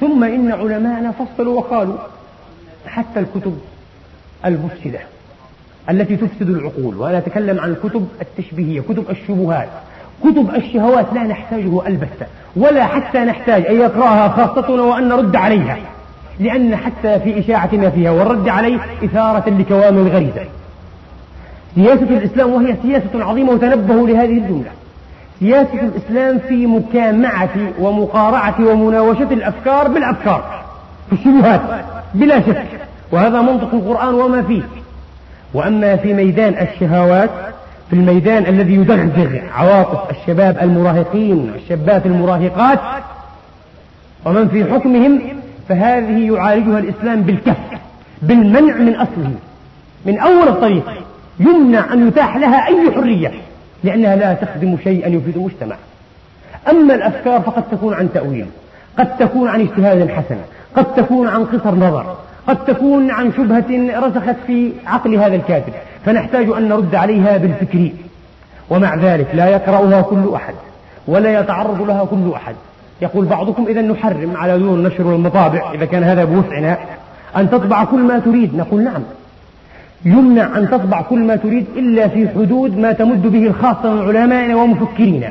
ثم 0.00 0.24
إن 0.24 0.52
علماءنا 0.52 1.12
فصلوا 1.12 1.58
وقالوا 1.58 1.96
حتى 2.86 3.20
الكتب 3.20 3.58
المفسدة 4.46 4.98
التي 5.90 6.16
تفسد 6.16 6.48
العقول 6.48 6.96
وأنا 6.96 7.18
أتكلم 7.18 7.60
عن 7.60 7.70
الكتب 7.70 8.08
التشبيهية 8.20 8.80
كتب 8.80 9.04
الشبهات. 9.10 9.68
كتب 10.24 10.54
الشهوات 10.54 11.06
لا 11.14 11.22
نحتاجه 11.22 11.86
البتة 11.86 12.26
ولا 12.56 12.84
حتى 12.84 13.18
نحتاج 13.18 13.66
أن 13.66 13.76
يقرأها 13.76 14.28
خاصتنا 14.28 14.82
وأن 14.82 15.08
نرد 15.08 15.36
عليها 15.36 15.78
لأن 16.40 16.76
حتى 16.76 17.20
في 17.20 17.38
إشاعة 17.38 17.70
ما 17.72 17.90
فيها 17.90 18.10
والرد 18.10 18.48
عليه 18.48 18.78
إثارة 19.04 19.50
لكوامن 19.50 19.98
الغريزة 19.98 20.44
سياسة 21.74 22.02
الإسلام 22.02 22.52
وهي 22.52 22.76
سياسة 22.82 23.24
عظيمة 23.24 23.52
وتنبهوا 23.52 24.08
لهذه 24.08 24.38
الجملة. 24.38 24.70
سياسة 25.40 25.80
الإسلام 25.80 26.38
في 26.38 26.66
مكامعة 26.66 27.48
ومقارعة 27.78 28.54
ومناوشة 28.60 29.28
الأفكار 29.30 29.88
بالأفكار 29.88 30.64
في 31.10 31.12
الشبهات 31.12 31.60
بلا 32.14 32.40
شك. 32.40 32.66
وهذا 33.12 33.40
منطق 33.40 33.74
القرآن 33.74 34.14
وما 34.14 34.42
فيه. 34.42 34.62
وأما 35.54 35.96
في 35.96 36.14
ميدان 36.14 36.54
الشهوات 36.68 37.30
في 37.90 37.96
الميدان 37.96 38.46
الذي 38.46 38.74
يدغدغ 38.74 39.38
عواطف 39.56 40.10
الشباب 40.10 40.58
المراهقين 40.62 41.50
والشابات 41.52 42.06
المراهقات 42.06 42.78
ومن 44.24 44.48
في 44.48 44.72
حكمهم 44.72 45.20
فهذه 45.68 46.34
يعالجها 46.34 46.78
الإسلام 46.78 47.22
بالكف 47.22 47.56
بالمنع 48.22 48.76
من 48.76 48.94
أصله. 48.94 49.34
من 50.06 50.18
أول 50.18 50.48
الطريق 50.48 50.84
يمنع 51.40 51.92
أن 51.92 52.08
يتاح 52.08 52.36
لها 52.36 52.66
أي 52.66 52.92
حرية. 52.92 53.32
لأنها 53.84 54.16
لا 54.16 54.34
تخدم 54.34 54.76
شيئا 54.84 55.08
يفيد 55.08 55.36
المجتمع. 55.36 55.76
أما 56.70 56.94
الأفكار 56.94 57.40
فقد 57.40 57.62
تكون 57.70 57.94
عن 57.94 58.12
تأويل 58.12 58.46
قد 58.98 59.16
تكون 59.16 59.48
عن 59.48 59.60
اجتهاد 59.60 60.10
حسن 60.10 60.36
قد 60.76 60.94
تكون 60.94 61.28
عن 61.28 61.44
قصر 61.44 61.74
نظر 61.74 62.16
قد 62.46 62.64
تكون 62.64 63.10
عن 63.10 63.32
شبهة 63.32 64.00
رسخت 64.00 64.36
في 64.46 64.72
عقل 64.86 65.14
هذا 65.14 65.34
الكاتب 65.34 65.72
فنحتاج 66.04 66.48
أن 66.48 66.68
نرد 66.68 66.94
عليها 66.94 67.36
بالفكر. 67.36 67.90
ومع 68.70 68.94
ذلك 68.94 69.26
لا 69.34 69.48
يقرأها 69.48 70.02
كل 70.02 70.34
أحد 70.34 70.54
ولا 71.06 71.40
يتعرض 71.40 71.82
لها 71.82 72.04
كل 72.04 72.32
أحد. 72.34 72.54
يقول 73.02 73.24
بعضكم 73.24 73.66
إذا 73.68 73.82
نحرم 73.82 74.36
على 74.36 74.58
دون 74.58 74.78
النشر 74.78 75.06
والمطابع 75.06 75.72
إذا 75.74 75.84
كان 75.84 76.04
هذا 76.04 76.24
بوسعنا 76.24 76.78
أن 77.36 77.50
تطبع 77.50 77.84
كل 77.84 78.00
ما 78.00 78.18
تريد. 78.18 78.56
نقول 78.56 78.84
نعم. 78.84 79.02
يمنع 80.04 80.58
أن 80.58 80.68
تطبع 80.70 81.02
كل 81.02 81.18
ما 81.18 81.36
تريد 81.36 81.66
إلا 81.76 82.08
في 82.08 82.28
حدود 82.28 82.78
ما 82.78 82.92
تمد 82.92 83.26
به 83.26 83.46
الخاصة 83.46 83.94
من 83.94 84.08
علمائنا 84.08 84.56
ومفكرينا 84.56 85.28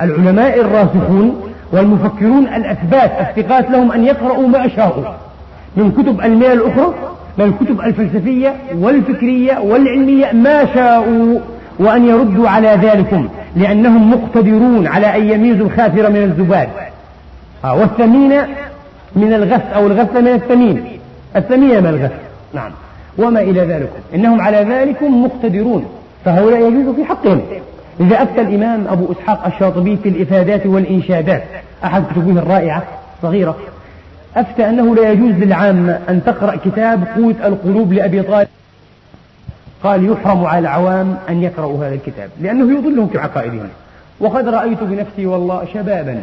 العلماء 0.00 0.60
الراسخون 0.60 1.40
والمفكرون 1.72 2.46
الأثبات 2.46 3.10
الثقات 3.20 3.70
لهم 3.70 3.92
أن 3.92 4.04
يقرأوا 4.04 4.48
ما 4.48 4.68
شاءوا. 4.68 5.04
من 5.76 5.92
كتب 5.92 6.20
المال 6.20 6.52
الأخرى 6.52 6.94
من 7.38 7.44
الكتب 7.44 7.80
الفلسفية 7.80 8.56
والفكرية 8.74 9.58
والعلمية 9.58 10.32
ما 10.32 10.74
شاءوا 10.74 11.38
وأن 11.78 12.08
يردوا 12.08 12.48
على 12.48 12.68
ذلكم 12.68 13.28
لأنهم 13.56 14.10
مقتدرون 14.10 14.86
على 14.86 15.16
أن 15.16 15.30
يميزوا 15.30 15.66
الخافر 15.66 16.10
من 16.10 16.22
الزباد. 16.22 16.68
آه 17.64 17.74
والثمين 17.74 18.32
من 19.16 19.32
الغث 19.32 19.72
أو 19.74 19.86
الغث 19.86 20.16
من 20.16 20.28
الثمين. 20.28 20.84
الثمين 21.36 21.82
من 21.82 21.86
الغث. 21.86 22.12
نعم. 22.54 22.70
وما 23.18 23.40
إلى 23.40 23.60
ذلك. 23.60 23.90
إنهم 24.14 24.40
على 24.40 24.56
ذلك 24.56 25.02
مقتدرون. 25.02 25.84
فهؤلاء 26.24 26.68
يجوز 26.68 26.94
في 26.94 27.04
حقهم. 27.04 27.42
إذا 28.00 28.22
أفتى 28.22 28.40
الإمام 28.40 28.86
أبو 28.88 29.12
إسحاق 29.12 29.46
الشاطبي 29.46 29.96
في 29.96 30.08
الإفادات 30.08 30.66
والإنشادات 30.66 31.42
أحد 31.84 32.04
كتبه 32.12 32.38
الرائعة 32.38 32.82
صغيرة 33.22 33.56
أفتى 34.36 34.68
أنه 34.68 34.94
لا 34.94 35.10
يجوز 35.12 35.30
للعامة 35.30 36.00
أن 36.08 36.24
تقرأ 36.24 36.56
كتاب 36.56 37.04
قوت 37.16 37.36
القلوب 37.44 37.92
لأبي 37.92 38.22
طالب. 38.22 38.48
قال 39.82 40.10
يحرم 40.10 40.44
على 40.44 40.58
العوام 40.58 41.16
أن 41.28 41.42
يقرأوا 41.42 41.86
هذا 41.86 41.94
الكتاب 41.94 42.30
لأنه 42.40 42.78
يضلهم 42.78 43.08
في 43.08 43.18
عقائدهم. 43.18 43.68
وقد 44.20 44.48
رأيت 44.48 44.82
بنفسي 44.82 45.26
والله 45.26 45.64
شبابا 45.74 46.22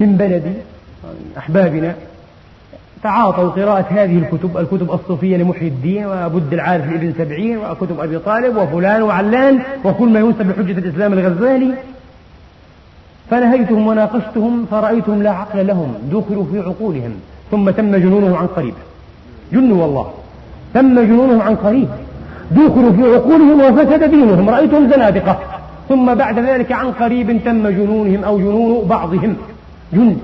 من 0.00 0.16
بلدي 0.16 0.52
أحبابنا 1.38 1.94
تعاطوا 3.04 3.48
قراءة 3.48 3.86
هذه 3.90 4.18
الكتب 4.18 4.56
الكتب 4.56 4.92
الصوفية 4.92 5.36
لمحي 5.36 5.66
الدين 5.66 6.06
وبد 6.06 6.52
العارف 6.52 6.92
لابن 6.92 7.12
سبعين 7.18 7.58
وكتب 7.58 8.00
أبي 8.00 8.18
طالب 8.18 8.56
وفلان 8.56 9.02
وعلان 9.02 9.58
وكل 9.84 10.08
ما 10.08 10.20
ينسب 10.20 10.50
لحجة 10.50 10.78
الإسلام 10.78 11.12
الغزالي. 11.12 11.74
فنهيتهم 13.30 13.86
وناقشتهم 13.86 14.66
فرأيتهم 14.70 15.22
لا 15.22 15.30
عقل 15.30 15.66
لهم 15.66 15.94
دخلوا 16.12 16.44
في 16.52 16.60
عقولهم 16.60 17.12
ثم 17.50 17.70
تم 17.70 17.96
جنونهم 17.96 18.34
عن 18.34 18.46
قريب. 18.46 18.74
جنوا 19.52 19.82
والله. 19.82 20.12
تم 20.74 21.00
جنونهم 21.00 21.40
عن 21.40 21.56
قريب. 21.56 21.88
دخلوا 22.50 22.92
في 22.92 23.02
عقولهم 23.14 23.60
وفسد 23.60 24.10
دينهم 24.10 24.50
رأيتهم 24.50 24.90
زنادقة. 24.90 25.38
ثم 25.88 26.14
بعد 26.14 26.38
ذلك 26.38 26.72
عن 26.72 26.92
قريب 26.92 27.44
تم 27.44 27.68
جنونهم 27.68 28.24
أو 28.24 28.38
جنون 28.38 28.88
بعضهم. 28.88 29.36
جن 29.92 30.16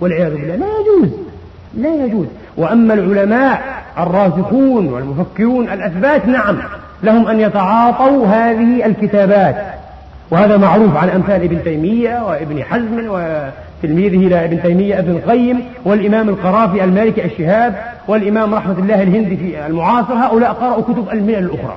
والعياذ 0.00 0.30
بالله 0.30 0.56
لا 0.56 0.66
يجوز. 0.66 1.31
لا 1.74 2.04
يجوز. 2.04 2.26
وأما 2.56 2.94
العلماء 2.94 3.62
الراسخون 3.98 4.88
والمفكرون 4.88 5.68
الأثبات 5.68 6.26
نعم 6.26 6.58
لهم 7.02 7.26
أن 7.26 7.40
يتعاطوا 7.40 8.26
هذه 8.26 8.86
الكتابات. 8.86 9.56
وهذا 10.30 10.56
معروف 10.56 10.96
عن 10.96 11.08
أمثال 11.08 11.42
ابن 11.42 11.64
تيمية 11.64 12.26
وابن 12.26 12.62
حزم 12.62 13.08
وتلميذه 13.08 14.26
إلى 14.26 14.44
ابن 14.44 14.62
تيمية 14.62 14.98
ابن 14.98 15.10
القيم 15.10 15.60
والإمام 15.84 16.28
القرافي 16.28 16.84
المالكي 16.84 17.24
الشهاب 17.24 17.74
والإمام 18.08 18.54
رحمة 18.54 18.78
الله 18.78 19.02
الهندي 19.02 19.36
في 19.36 19.66
المعاصر. 19.66 20.14
هؤلاء 20.14 20.52
قرأوا 20.52 20.82
كتب 20.82 21.08
الملل 21.12 21.38
الأخرى. 21.38 21.76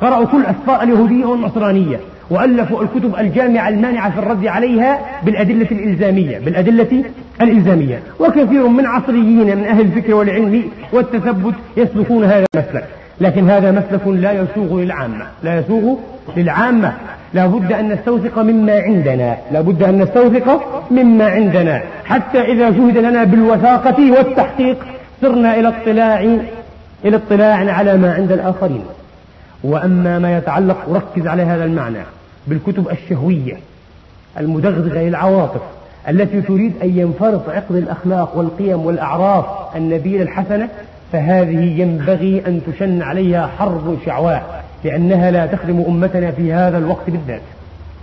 قرأوا 0.00 0.24
كل 0.24 0.44
أسفار 0.46 0.82
اليهودية 0.82 1.24
والنصرانية 1.24 2.00
وألفوا 2.30 2.82
الكتب 2.82 3.14
الجامعة 3.18 3.68
المانعة 3.68 4.10
في 4.10 4.18
الرد 4.18 4.46
عليها 4.46 4.98
بالأدلة 5.22 5.68
الإلزامية 5.72 6.38
بالأدلة 6.38 7.04
الإلزامية. 7.40 8.02
وكثير 8.20 8.68
من 8.68 8.86
عصريين 8.86 9.56
من 9.56 9.64
أهل 9.64 9.80
الفكر 9.80 10.14
والعلم 10.14 10.64
والتثبت 10.92 11.54
يسلكون 11.76 12.24
هذا 12.24 12.46
المسلك. 12.54 12.84
لكن 13.20 13.50
هذا 13.50 13.70
مسلك 13.70 14.06
لا 14.06 14.32
يسوغ 14.32 14.80
للعامة. 14.80 15.26
لا 15.42 15.58
يسوغ 15.58 15.96
للعامة. 16.36 16.92
لا 17.34 17.46
بد 17.46 17.72
أن 17.72 17.88
نستوثق 17.88 18.38
مما 18.38 18.80
عندنا. 18.80 19.36
لا 19.52 19.60
بد 19.60 19.82
أن 19.82 20.02
نستوثق 20.02 20.62
مما 20.90 21.28
عندنا. 21.28 21.82
حتى 22.04 22.40
إذا 22.40 22.70
شهد 22.70 22.98
لنا 22.98 23.24
بالوثاقة 23.24 24.10
والتحقيق 24.12 24.76
صرنا 25.22 25.60
إلى 25.60 25.68
اطلاع 25.68 26.20
إلى 27.04 27.16
اطلاع 27.16 27.72
على 27.72 27.96
ما 27.96 28.14
عند 28.14 28.32
الآخرين. 28.32 28.84
وأما 29.64 30.18
ما 30.18 30.38
يتعلق 30.38 30.76
أركز 30.94 31.26
على 31.26 31.42
هذا 31.42 31.64
المعنى 31.64 31.98
بالكتب 32.46 32.88
الشهوية 32.88 33.58
المدغدغة 34.38 34.98
للعواطف. 34.98 35.60
التي 36.10 36.40
تريد 36.40 36.72
أن 36.82 36.98
ينفرط 36.98 37.48
عقد 37.48 37.76
الأخلاق 37.76 38.36
والقيم 38.36 38.86
والأعراف 38.86 39.44
النبيلة 39.76 40.22
الحسنة 40.22 40.68
فهذه 41.12 41.80
ينبغي 41.80 42.42
أن 42.46 42.60
تشن 42.66 43.02
عليها 43.02 43.50
حرب 43.58 43.98
شعواء 44.06 44.64
لأنها 44.84 45.30
لا 45.30 45.46
تخدم 45.46 45.84
أمتنا 45.88 46.30
في 46.30 46.52
هذا 46.52 46.78
الوقت 46.78 47.10
بالذات. 47.10 47.40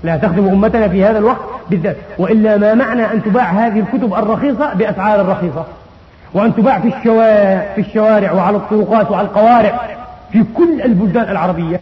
لا 0.04 0.18
تخدم 0.18 0.48
أمتنا 0.48 0.88
في 0.88 1.06
هذا 1.06 1.18
الوقت 1.18 1.46
بالذات 1.70 1.96
وإلا 2.18 2.58
ما 2.58 2.74
معنى 2.74 3.06
أن 3.06 3.24
تباع 3.24 3.52
هذه 3.52 3.80
الكتب 3.80 4.14
الرخيصة 4.14 4.74
بأسعار 4.74 5.30
رخيصة 5.30 5.66
وأن 6.34 6.56
تباع 6.56 6.80
في 6.80 6.88
الشوارع, 6.88 7.74
في 7.76 7.82
الشوارع 7.82 8.32
وعلى 8.32 8.58
الطرقات 8.58 9.12
وعلى 9.12 9.28
القوارع 9.28 9.80
في 10.32 10.44
كل 10.56 10.82
البلدان 10.82 11.32
العربية. 11.32 11.82